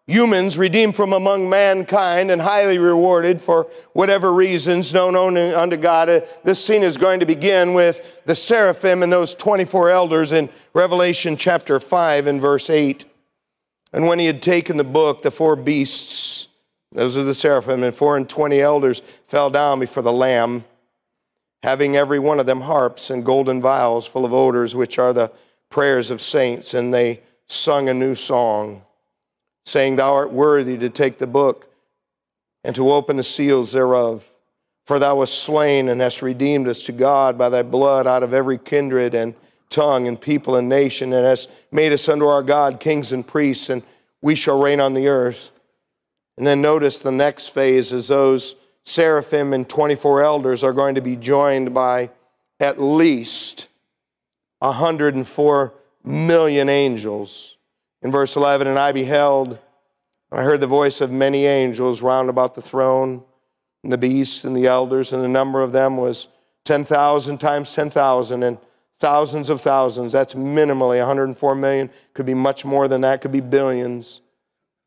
humans 0.07 0.59
redeemed 0.59 0.95
from 0.95 1.13
among 1.13 1.49
mankind 1.49 2.31
and 2.31 2.41
highly 2.41 2.79
rewarded 2.79 3.41
for 3.41 3.69
whatever 3.95 4.33
reasons 4.33 4.93
known 4.93 5.17
only 5.17 5.55
unto 5.55 5.77
God. 5.77 6.11
Uh, 6.11 6.21
This 6.43 6.63
scene 6.65 6.83
is 6.83 6.97
going 6.97 7.21
to 7.21 7.27
begin 7.27 7.73
with 7.73 8.21
the 8.27 8.35
seraphim 8.35 9.03
and 9.03 9.13
those 9.13 9.35
24 9.35 9.91
elders 9.91 10.33
in 10.33 10.51
Revelation 10.75 11.37
chapter 11.37 11.81
5 11.81 12.27
and 12.27 12.41
verse 12.41 12.69
8. 12.69 13.05
And 13.95 14.07
when 14.07 14.19
he 14.19 14.27
had 14.27 14.43
taken 14.43 14.77
the 14.77 14.85
book, 14.85 15.23
the 15.23 15.31
four 15.31 15.55
beasts, 15.55 16.49
those 16.91 17.17
are 17.17 17.23
the 17.23 17.35
seraphim, 17.35 17.83
and 17.85 17.95
four 17.95 18.17
and 18.17 18.29
twenty 18.29 18.61
elders 18.61 19.03
fell 19.29 19.51
down 19.51 19.79
before 19.79 20.03
the 20.03 20.13
Lamb, 20.13 20.65
having 21.63 21.97
every 21.97 22.19
one 22.19 22.41
of 22.41 22.47
them 22.47 22.61
harps 22.61 23.11
and 23.11 23.25
golden 23.25 23.61
vials 23.61 24.07
full 24.07 24.25
of 24.25 24.35
odors, 24.35 24.75
which 24.75 24.99
are 24.99 25.13
the 25.13 25.31
prayers 25.71 26.11
of 26.11 26.21
saints. 26.21 26.75
And 26.75 26.93
they 26.93 27.23
sung 27.47 27.89
a 27.89 27.95
new 27.95 28.17
song, 28.17 28.83
saying, 29.65 29.97
Thou 29.97 30.15
art 30.15 30.33
worthy 30.33 30.79
to 30.79 30.91
take 30.91 31.19
the 31.19 31.27
book 31.27 31.67
and 32.65 32.75
to 32.77 32.93
open 32.93 33.17
the 33.17 33.23
seals 33.23 33.73
thereof. 33.73 34.29
For 34.87 34.99
thou 34.99 35.17
wast 35.17 35.43
slain 35.43 35.89
and 35.89 36.01
hast 36.01 36.23
redeemed 36.23 36.69
us 36.69 36.83
to 36.85 36.93
God 36.93 37.39
by 37.39 37.49
thy 37.49 37.63
blood 37.63 38.07
out 38.07 38.23
of 38.23 38.35
every 38.35 38.59
kindred 38.59 39.15
and 39.15 39.35
tongue 39.71 40.09
and 40.09 40.21
people 40.21 40.57
and 40.57 40.69
nation, 40.69 41.13
and 41.13 41.27
hast 41.27 41.51
made 41.73 41.93
us 41.93 42.09
unto 42.09 42.27
our 42.27 42.43
God 42.43 42.81
kings 42.81 43.13
and 43.13 43.27
priests, 43.27 43.71
and 43.71 43.83
we 44.23 44.35
shall 44.35 44.61
reign 44.61 44.81
on 44.81 44.95
the 44.95 45.09
earth. 45.09 45.51
And 46.37 46.47
then 46.47 46.61
notice 46.61 46.99
the 46.99 47.11
next 47.11 47.49
phase 47.49 47.93
is 47.93 48.09
those 48.09 48.57
seraphim 48.85 49.53
and 49.53 49.69
24 49.69 50.23
elders 50.23 50.63
are 50.63 50.73
going 50.73 50.95
to 50.97 51.01
be 51.01 51.17
joined 51.17 51.73
by 51.73 52.11
at 52.61 52.81
least 52.81 53.69
104 54.59 55.73
million 56.05 56.69
angels. 56.69 57.57
In 58.05 58.13
verse 58.13 58.37
11, 58.37 58.67
and 58.67 58.79
I 58.79 58.93
beheld, 58.93 59.59
and 60.31 60.41
I 60.41 60.45
heard 60.45 60.61
the 60.61 60.67
voice 60.67 61.01
of 61.01 61.11
many 61.11 61.47
angels 61.47 62.03
round 62.03 62.29
about 62.29 62.55
the 62.55 62.63
throne, 62.63 63.25
and 63.83 63.91
the 63.93 63.99
beasts 63.99 64.45
and 64.45 64.55
the 64.55 64.67
elders, 64.67 65.15
and 65.15 65.25
the 65.25 65.29
number 65.29 65.63
of 65.63 65.73
them 65.73 65.97
was 65.97 66.29
10,000 66.67 67.39
times 67.39 67.73
10,000, 67.73 68.43
and 68.43 68.59
thousands 69.01 69.49
of 69.49 69.63
thousands. 69.63 70.13
That's 70.13 70.35
minimally 70.35 70.99
104 70.99 71.55
million. 71.55 71.91
Could 72.13 72.27
be 72.27 72.35
much 72.35 72.65
more 72.65 72.89
than 72.89 73.01
that, 73.01 73.23
could 73.23 73.33
be 73.33 73.41
billions. 73.41 74.21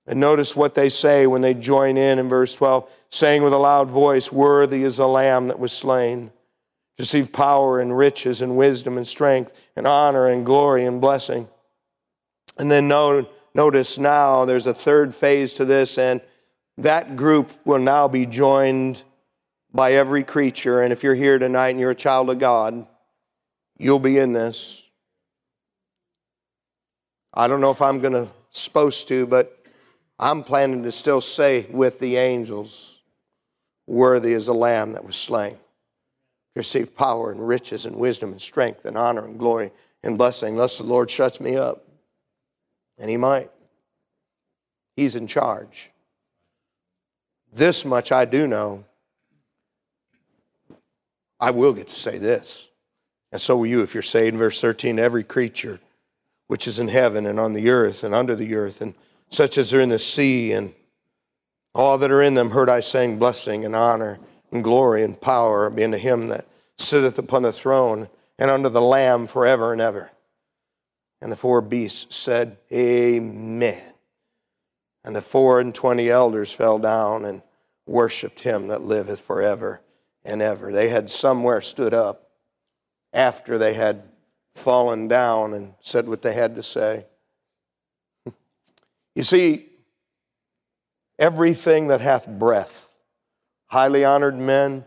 And 0.06 0.20
notice 0.20 0.56
what 0.56 0.76
they 0.76 0.90
say 0.90 1.28
when 1.28 1.42
they 1.42 1.54
join 1.56 1.98
in 1.98 2.20
in 2.20 2.30
verse 2.30 2.54
12, 2.56 2.90
saying 3.10 3.42
with 3.42 3.54
a 3.54 3.58
loud 3.58 3.90
voice, 3.90 4.32
Worthy 4.32 4.84
is 4.84 4.98
the 4.98 5.08
Lamb 5.08 5.48
that 5.48 5.60
was 5.60 5.74
slain, 5.74 6.28
to 6.98 7.04
receive 7.04 7.34
power 7.34 7.80
and 7.80 7.98
riches 7.98 8.44
and 8.44 8.58
wisdom 8.58 8.96
and 8.96 9.08
strength 9.08 9.54
and 9.76 9.88
honor 9.88 10.28
and 10.28 10.46
glory 10.46 10.86
and 10.86 11.02
blessing. 11.02 11.48
And 12.60 12.72
then 12.72 12.88
no, 12.88 13.28
notice 13.54 13.98
now 13.98 14.46
there's 14.46 14.68
a 14.68 14.74
third 14.74 15.14
phase 15.14 15.54
to 15.54 15.66
this, 15.66 15.98
and 15.98 16.22
that 16.78 17.16
group 17.16 17.52
will 17.66 17.80
now 17.80 18.08
be 18.08 18.26
joined 18.26 19.04
by 19.74 19.94
every 19.94 20.24
creature. 20.24 20.82
And 20.82 20.92
if 20.92 21.04
you're 21.04 21.16
here 21.16 21.38
tonight 21.40 21.70
and 21.70 21.80
you're 21.80 21.92
a 21.92 21.96
child 21.96 22.30
of 22.30 22.40
God, 22.40 22.88
you'll 23.78 24.00
be 24.00 24.18
in 24.18 24.34
this. 24.34 24.82
I 27.34 27.48
don't 27.48 27.62
know 27.62 27.72
if 27.72 27.82
I'm 27.82 28.00
going 28.00 28.14
to 28.14 28.28
supposed 28.52 29.08
to, 29.10 29.26
but 29.26 29.58
I'm 30.20 30.44
planning 30.44 30.84
to 30.84 30.92
still 30.92 31.22
say 31.22 31.68
with 31.70 32.00
the 32.00 32.18
angels, 32.18 33.00
worthy 33.86 34.34
is 34.34 34.48
the 34.48 34.54
lamb 34.54 34.94
that 34.94 35.04
was 35.04 35.16
slain. 35.16 35.58
Receive 36.56 36.96
power 36.96 37.32
and 37.32 37.48
riches 37.48 37.86
and 37.86 37.96
wisdom 37.96 38.32
and 38.32 38.42
strength 38.42 38.86
and 38.86 38.98
honor 38.98 39.26
and 39.26 39.38
glory 39.38 39.72
and 40.04 40.18
blessing, 40.18 40.54
unless 40.54 40.78
the 40.78 40.84
Lord 40.84 41.12
shuts 41.12 41.40
me 41.40 41.56
up. 41.56 41.87
And 42.98 43.10
he 43.10 43.18
might. 43.18 43.52
He's 44.96 45.16
in 45.16 45.28
charge. 45.28 45.92
This 47.54 47.86
much 47.86 48.12
I 48.12 48.26
do 48.26 48.48
know. 48.48 48.84
I 51.40 51.52
will 51.52 51.74
get 51.74 51.90
to 51.90 51.96
say 51.96 52.18
this. 52.18 52.68
And 53.32 53.42
so 53.42 53.58
will 53.58 53.68
you 53.68 53.84
if 53.84 53.94
you're 53.94 54.04
saved 54.04 54.38
verse 54.38 54.60
13 54.60 55.00
every 55.00 55.24
creature 55.24 55.80
which 56.48 56.68
is 56.68 56.80
in 56.80 56.88
heaven 56.88 57.26
and 57.26 57.40
on 57.40 57.54
the 57.54 57.70
earth 57.70 58.04
and 58.04 58.16
under 58.16 58.36
the 58.36 58.56
earth 58.56 58.82
and 58.82 58.96
such 59.30 59.58
as 59.58 59.74
are 59.74 59.82
in 59.82 59.90
the 59.90 60.00
sea, 60.00 60.54
and 60.54 60.74
all 61.76 61.98
that 61.98 62.12
are 62.12 62.22
in 62.22 62.34
them 62.34 62.50
heard 62.50 62.70
I 62.70 62.80
saying, 62.80 63.20
Blessing 63.20 63.66
and 63.66 63.76
honor 63.76 64.20
and 64.52 64.64
glory 64.64 65.04
and 65.04 65.20
power 65.20 65.70
be 65.70 65.84
unto 65.84 65.98
him 65.98 66.30
that 66.30 66.46
sitteth 66.78 67.20
upon 67.20 67.44
the 67.44 67.52
throne 67.52 68.08
and 68.40 68.50
unto 68.50 68.70
the 68.70 68.82
Lamb 68.82 69.28
forever 69.28 69.74
and 69.74 69.82
ever. 69.82 70.10
And 71.22 71.32
the 71.32 71.36
four 71.36 71.62
beasts 71.62 72.16
said, 72.16 72.58
Amen. 72.72 73.82
And 75.04 75.16
the 75.16 75.22
four 75.22 75.60
and 75.60 75.74
twenty 75.74 76.10
elders 76.10 76.52
fell 76.52 76.80
down 76.80 77.26
and 77.26 77.42
worshiped 77.86 78.42
him 78.42 78.68
that 78.68 78.82
liveth 78.82 79.22
forever 79.22 79.82
and 80.24 80.42
ever. 80.42 80.72
They 80.72 80.90
had 80.90 81.10
somewhere 81.10 81.62
stood 81.62 81.94
up 81.94 82.30
after 83.14 83.58
they 83.58 83.74
had 83.74 84.04
fallen 84.56 85.08
down 85.08 85.54
and 85.54 85.74
said 85.82 86.08
what 86.08 86.22
they 86.22 86.34
had 86.34 86.56
to 86.56 86.64
say. 86.64 87.06
You 89.16 89.24
see, 89.24 89.66
everything 91.18 91.88
that 91.88 92.02
hath 92.02 92.28
breath, 92.28 92.88
highly 93.66 94.06
honored 94.06 94.38
men, 94.38 94.86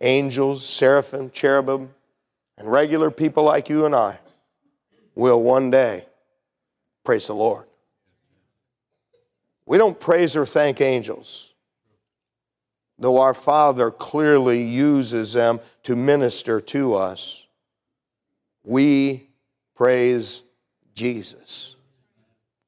angels, 0.00 0.64
seraphim, 0.64 1.30
cherubim, 1.30 1.90
and 2.56 2.70
regular 2.70 3.10
people 3.10 3.42
like 3.42 3.68
you 3.68 3.86
and 3.86 3.96
I, 3.96 4.20
will 5.14 5.42
one 5.42 5.70
day 5.70 6.06
praise 7.04 7.26
the 7.26 7.34
Lord. 7.34 7.66
We 9.66 9.78
don't 9.78 9.98
praise 9.98 10.36
or 10.36 10.46
thank 10.46 10.80
angels, 10.80 11.52
though 12.98 13.18
our 13.18 13.34
Father 13.34 13.90
clearly 13.90 14.62
uses 14.62 15.32
them 15.32 15.60
to 15.84 15.94
minister 15.94 16.60
to 16.60 16.94
us. 16.94 17.44
We 18.64 19.28
praise 19.76 20.42
Jesus 20.94 21.76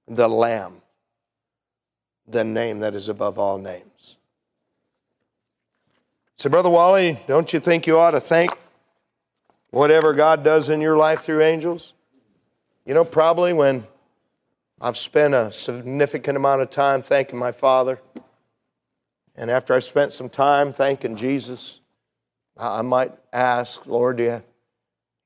the 0.08 0.28
Lamb, 0.28 0.82
the 2.26 2.44
name 2.44 2.80
that 2.80 2.94
is 2.94 3.08
above 3.08 3.38
all 3.38 3.58
names. 3.58 4.16
So, 6.36 6.50
Brother 6.50 6.70
Wally, 6.70 7.20
don't 7.28 7.52
you 7.52 7.60
think 7.60 7.86
you 7.86 7.98
ought 7.98 8.10
to 8.12 8.20
thank 8.20 8.50
whatever 9.70 10.12
God 10.12 10.42
does 10.42 10.68
in 10.68 10.80
your 10.80 10.96
life 10.96 11.22
through 11.22 11.42
angels? 11.42 11.92
You 12.84 12.94
know, 12.94 13.04
probably 13.04 13.52
when 13.52 13.86
I've 14.80 14.96
spent 14.96 15.34
a 15.34 15.52
significant 15.52 16.36
amount 16.36 16.62
of 16.62 16.70
time 16.70 17.02
thanking 17.02 17.38
my 17.38 17.52
Father, 17.52 18.00
and 19.36 19.50
after 19.50 19.74
I 19.74 19.78
spent 19.78 20.12
some 20.12 20.28
time 20.28 20.72
thanking 20.72 21.16
Jesus, 21.16 21.80
I 22.56 22.82
might 22.82 23.12
ask, 23.32 23.86
Lord, 23.86 24.16
do 24.18 24.24
you, 24.24 24.42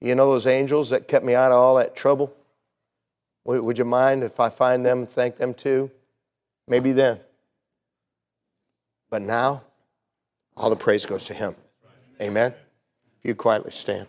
you 0.01 0.15
know 0.15 0.31
those 0.31 0.47
angels 0.47 0.91
that 0.91 1.09
kept 1.09 1.25
me 1.25 1.35
out 1.35 1.51
of 1.51 1.59
all 1.59 1.77
that 1.77 1.97
trouble? 1.97 2.33
Would 3.45 3.79
you 3.79 3.85
mind 3.85 4.23
if 4.23 4.39
I 4.39 4.49
find 4.49 4.85
them 4.85 4.99
and 4.99 5.09
thank 5.09 5.39
them 5.39 5.55
too? 5.55 5.91
Maybe 6.69 6.93
then. 6.93 7.21
But 9.09 9.23
now, 9.23 9.63
all 10.57 10.69
the 10.69 10.77
praise 10.77 11.07
goes 11.07 11.25
to 11.25 11.35
Him. 11.35 11.55
Amen. 12.21 12.53
You 13.23 13.35
quietly 13.35 13.71
stand. 13.73 14.09